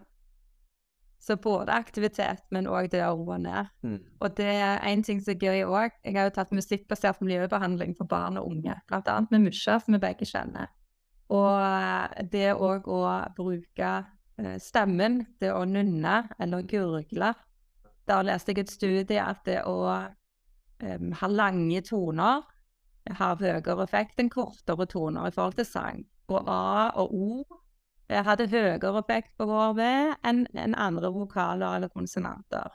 [1.22, 3.68] Så både aktivitet, men òg det å roe ned.
[3.86, 4.00] Mm.
[4.26, 5.94] Og det er en ting som er gøy òg.
[6.02, 10.02] Jeg har jo tatt musikkbasert miljøbehandling for barn og unge, annet med Musha, som vi
[10.02, 10.72] begge kjenner.
[11.32, 13.04] Og eh, det òg å
[13.38, 13.92] bruke
[14.42, 17.36] eh, stemmen, det å nynne eller gurgle.
[18.10, 22.42] Der leste jeg et studie at det å um, ha lange toner
[23.18, 26.02] har høyere effekt enn kortere toner i forhold til sang.
[26.32, 27.61] Og A og O
[28.12, 29.82] hadde høyere effekt på HRV
[30.28, 32.72] enn enn andre vokaler eller konsonanter.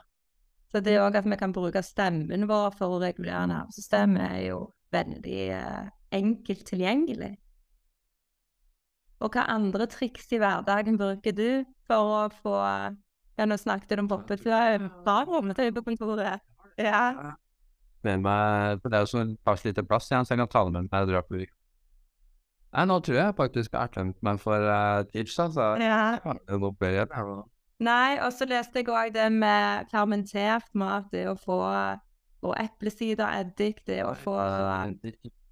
[0.71, 4.61] Så det òg at vi kan bruke stemmen vår for å regulere nervesystemet, er jo
[4.91, 7.35] veldig eh, enkelt tilgjengelig.
[9.23, 12.57] Og hva andre triks i hverdagen bruker du for å få
[13.37, 14.89] Ja, nå snakket du om hoppetau.
[15.03, 16.41] fra rommetøy på kontoret.
[16.77, 17.35] Ja.
[18.01, 20.91] For det er jo sånn par lite plass så jeg kan ta det med meg
[20.91, 21.56] når jeg drar på.
[22.75, 25.69] Nei, nå tror jeg faktisk jeg har tømt meg for uh, tips, altså.
[25.81, 26.35] ja.
[26.51, 27.07] Nå ble jeg.
[27.83, 31.61] Nei, og så leste jeg òg det med fermentert mat, det å få
[32.45, 34.35] og eplesidereddik, det å få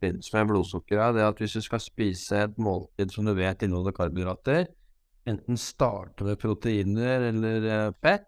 [0.05, 3.95] forbindelse med blodsukkeret, det at hvis du skal spise et måltid som du vet inneholder
[3.95, 4.67] karbohydrater,
[5.25, 8.27] enten starte med proteiner eller eh, fett,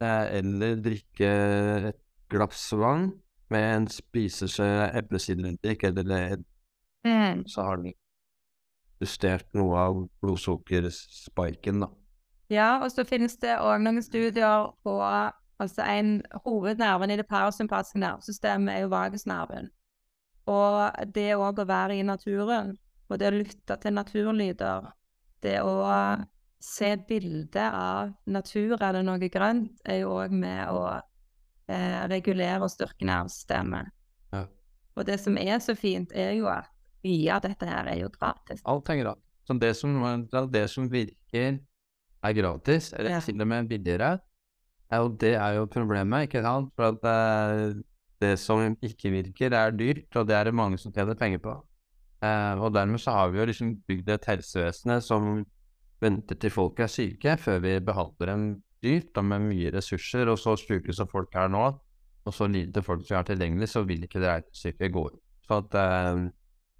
[0.00, 1.32] eh, eller drikke
[1.90, 3.10] et glass vann
[3.50, 4.68] med en spiseskje
[5.00, 6.38] eplesidereddik, eller
[7.06, 7.46] mm.
[7.48, 7.96] så har den
[9.00, 11.90] justert noe av blodsukkerspiken, da.
[12.48, 14.96] Ja, og så finnes det òg noen studier på
[15.58, 19.72] Altså, en hovednerven i det parasympatiske nervesystemet er jo vagusnerven.
[20.46, 20.76] Og
[21.14, 22.76] det òg å være i naturen,
[23.10, 24.86] og det å lytte til naturlyder,
[25.42, 25.74] det å
[26.62, 32.62] se et bilde av natur eller noe grønt, er jo òg med å eh, regulere
[32.62, 33.90] og styrke nervesystemet.
[34.32, 34.44] Ja.
[34.94, 36.70] Og det som er så fint, er jo at
[37.04, 38.62] mye av dette her er jo gratis.
[38.68, 39.24] Alt er gratis.
[39.48, 39.98] Så det som,
[40.52, 41.58] det som virker
[42.24, 43.20] er gratis, eller Ja.
[43.20, 44.18] til og med billigere,
[44.90, 46.72] og det er jo problemet, ikke sant?
[46.76, 47.82] For at det,
[48.20, 51.54] det som ikke virker, er dyrt, og det er det mange som tjener penger på.
[52.18, 55.44] Uh, og dermed så har vi jo liksom bygd et helsevesen som
[56.02, 58.46] venter til folk er syke, før vi behandler dem
[58.82, 61.62] dyrt og med mye ressurser, og så syke som folk er nå,
[62.26, 65.04] og så lite folk som er tilgjengelig, så vil ikke det syke gå.
[65.46, 66.26] Så at eh,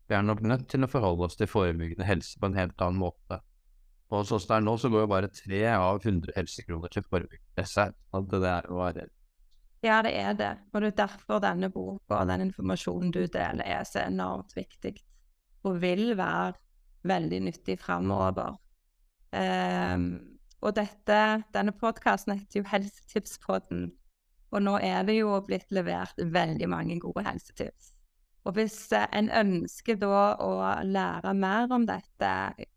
[0.09, 3.01] Vi er nok nødt til å forholde oss til forebyggende helse på en helt annen
[3.03, 3.43] måte.
[4.09, 7.05] Og sånn som det er nå, så går jo bare tre av 100 helsekroner til
[7.05, 7.91] forebyggende helse.
[8.33, 9.09] Det er å være
[9.85, 10.55] Ja, det er det.
[10.73, 14.95] Og det er derfor denne boka og den informasjonen du deler, er så enormt viktig.
[15.69, 16.57] Og vil være
[17.09, 18.57] veldig nyttig framover.
[19.29, 20.09] Um,
[20.65, 21.21] og dette,
[21.55, 23.91] denne podkasten heter jo Helsetipspodden.
[24.57, 27.93] Og nå er det jo blitt levert veldig mange gode helsetips.
[28.49, 30.53] Og hvis eh, en ønsker da å
[30.89, 32.31] lære mer om dette,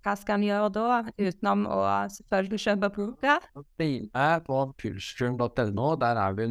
[0.04, 1.78] hva skal en gjøre da, utenom å
[2.12, 3.38] selvfølgelig kjøpe boka?
[3.80, 6.50] Jeg på pulsstream.no, der er vi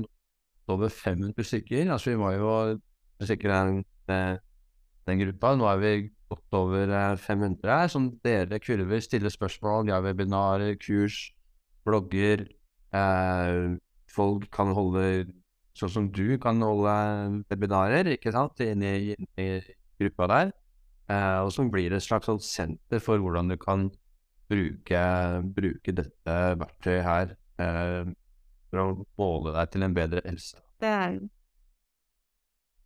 [0.70, 1.90] over 500 stykker.
[1.92, 2.54] Altså vi var jo
[3.28, 3.52] sikkert
[4.08, 4.40] den,
[5.10, 5.52] den gruppa.
[5.58, 5.92] Nå er vi
[6.30, 11.26] godt over 500 her, som dere kurver, stiller spørsmål, vi har webinarer, kurs,
[11.84, 12.46] blogger.
[12.94, 13.76] Eh,
[14.10, 15.26] folk kan holde
[15.80, 16.94] Sånn som du kan holde
[17.48, 19.46] webinarer, ikke sant, inne i, i
[20.00, 20.50] gruppa der.
[21.10, 23.88] Eh, og så blir et slags sånn senter for hvordan du kan
[24.50, 25.02] bruke,
[25.56, 28.10] bruke dette verktøyet her eh,
[28.70, 30.60] for å måle deg til en bedre helse.
[30.80, 31.20] Det er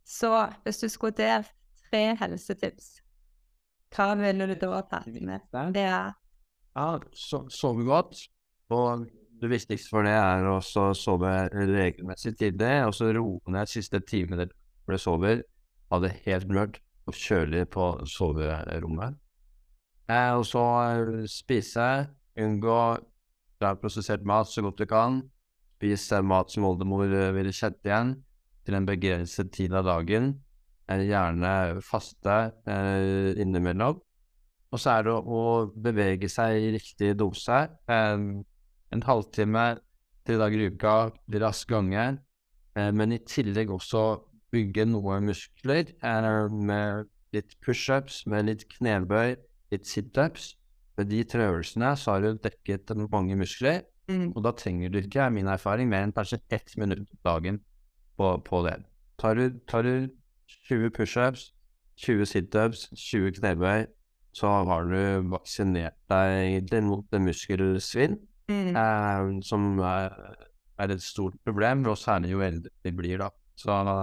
[0.05, 0.31] Så
[0.63, 1.51] hvis du skulle delt
[1.89, 2.95] tre helsetips,
[3.95, 5.45] hva ville du da tatt med?
[5.73, 6.13] Det er
[6.75, 8.25] Ja, so sove godt.
[8.73, 9.05] Og
[9.41, 14.45] det viktigste for det er å sove regelmessig tidlig, og så roe ned siste timen
[14.45, 15.43] du sover.
[15.91, 19.17] Ha det helt mørkt og kjølig på soverommet.
[20.09, 20.63] Eh, og så
[21.29, 21.89] spise.
[22.35, 22.79] Unngå
[23.81, 25.21] prosessert mat så godt du kan.
[25.77, 28.15] Spis mat som oldemor ville kjent igjen,
[28.65, 30.33] til en begrenset tid av dagen.
[30.87, 32.35] Eh, gjerne faste
[32.69, 34.01] eh, innimellom.
[34.73, 37.63] Og så er det å bevege seg i riktig dose.
[37.89, 38.25] Eh,
[38.95, 39.65] en halvtime
[40.25, 40.95] tre dager i uka,
[41.41, 42.05] rask gange.
[42.75, 44.05] Eh, men i tillegg også
[44.55, 49.35] bygge noen muskler eh, med litt pushups, med litt knebøy,
[49.73, 50.53] litt situps.
[50.95, 54.29] Med de tre øvelsene så har du dekket mange muskler, mm.
[54.31, 57.59] og da trenger du ikke, er min erfaring, mer enn kanskje ett minutt dagen
[58.15, 58.77] på, på det.
[59.19, 60.07] Tar du, tar du
[60.69, 61.49] 20 pushups,
[61.99, 63.85] 20 situps, 20 knebøy,
[64.35, 68.17] så har du vaksinert deg mot muskelsvinn.
[68.51, 68.75] Mm.
[68.77, 70.13] Eh, som er,
[70.77, 73.31] er, et stort problem, og særlig jo eldre de blir, da.
[73.57, 73.97] Så da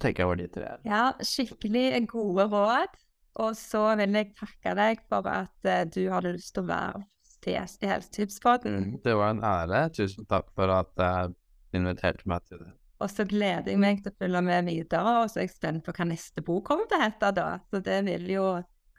[0.00, 0.74] tenker jeg over de tre.
[0.88, 3.00] Ja, skikkelig gode råd.
[3.40, 7.06] Og så vil jeg takke deg for at uh, du hadde lyst til å være
[7.48, 8.74] gjest i Helsetipspodden.
[8.76, 9.86] Mm, det var en ære.
[9.96, 11.32] Tusen takk for at du uh,
[11.74, 12.74] inviterte meg til det.
[13.02, 15.82] Og så gleder jeg meg til å følge med videre, og så er jeg spent
[15.86, 17.46] på hva neste bok kommer til å hete da.
[17.72, 18.44] Så det vil jo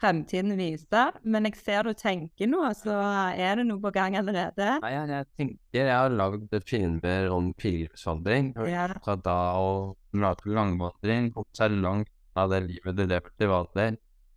[0.03, 1.03] fremtiden vise.
[1.23, 2.95] Men jeg ser du tenker noe, så
[3.31, 4.77] er det noe på gang allerede?
[4.83, 8.53] Nei, jeg, jeg tenker jeg har lagd filmer om pilegrimsvandring.
[8.69, 8.89] Ja.
[9.05, 9.69] Så da å
[10.13, 13.89] lage langvandring, komme seg langt av det livet du lever til vanlig,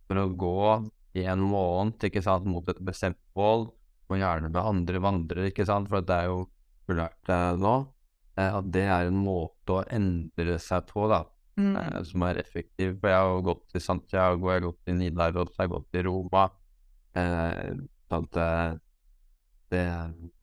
[0.07, 0.57] for å gå
[1.17, 3.67] i en måned ikke sant, mot et bestemt mål,
[4.07, 6.43] og gjerne med andre vandrere, ikke sant, for det er jo
[6.85, 7.73] populært eh, nå,
[8.37, 11.25] eh, at det er en måte å endre seg på, da
[11.57, 11.75] mm.
[11.81, 12.97] eh, som er effektiv.
[13.01, 16.07] For jeg har gått til Santiago, jeg har gått til Nidaros, jeg har gått til
[16.09, 16.47] Roma.
[17.17, 17.71] Eh,
[18.17, 18.77] at eh,
[19.73, 19.85] det,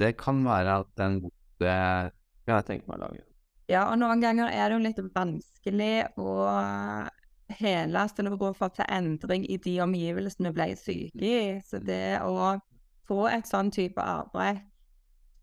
[0.02, 1.22] det, kan være at den
[1.62, 1.76] det
[2.44, 3.24] kan jeg tenke meg å lage.
[3.70, 6.32] Ja, og noen ganger er det jo litt vanskelig å
[7.60, 11.58] hele seg å få til endring i de omgivelsene vi ble syke i.
[11.64, 12.58] Så det å
[13.08, 14.60] få et sånn type arbeid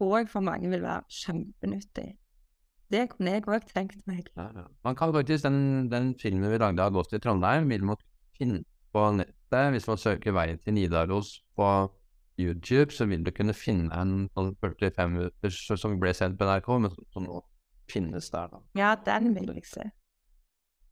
[0.01, 2.09] tror jeg for mange vil være kjempenyttig.
[2.91, 4.27] Det kunne jeg òg tenkt meg.
[4.35, 4.65] Ja, ja.
[4.83, 7.99] Man kan faktisk, den, den filmen vi lagde av Ghost i Trondheim, vil man
[8.37, 9.71] finne på nettet.
[9.73, 11.69] Hvis man søker veien til Nidaros på
[12.39, 16.69] YouTube, så vil du kunne finne en sånn 45 minutter som ble sendt på NRK,
[16.83, 17.41] men som nå
[17.91, 18.51] finnes der.
[18.51, 18.61] da.
[18.77, 19.87] Ja, den vil jeg se.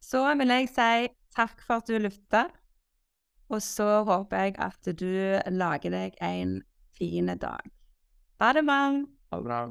[0.04, 2.48] Så vil jeg si takk for at du lytta,
[3.50, 6.60] Og så håper jeg at du lager deg en
[6.94, 7.72] fin dag.
[8.40, 8.82] Ha det bra.
[9.32, 9.62] Ha det bra.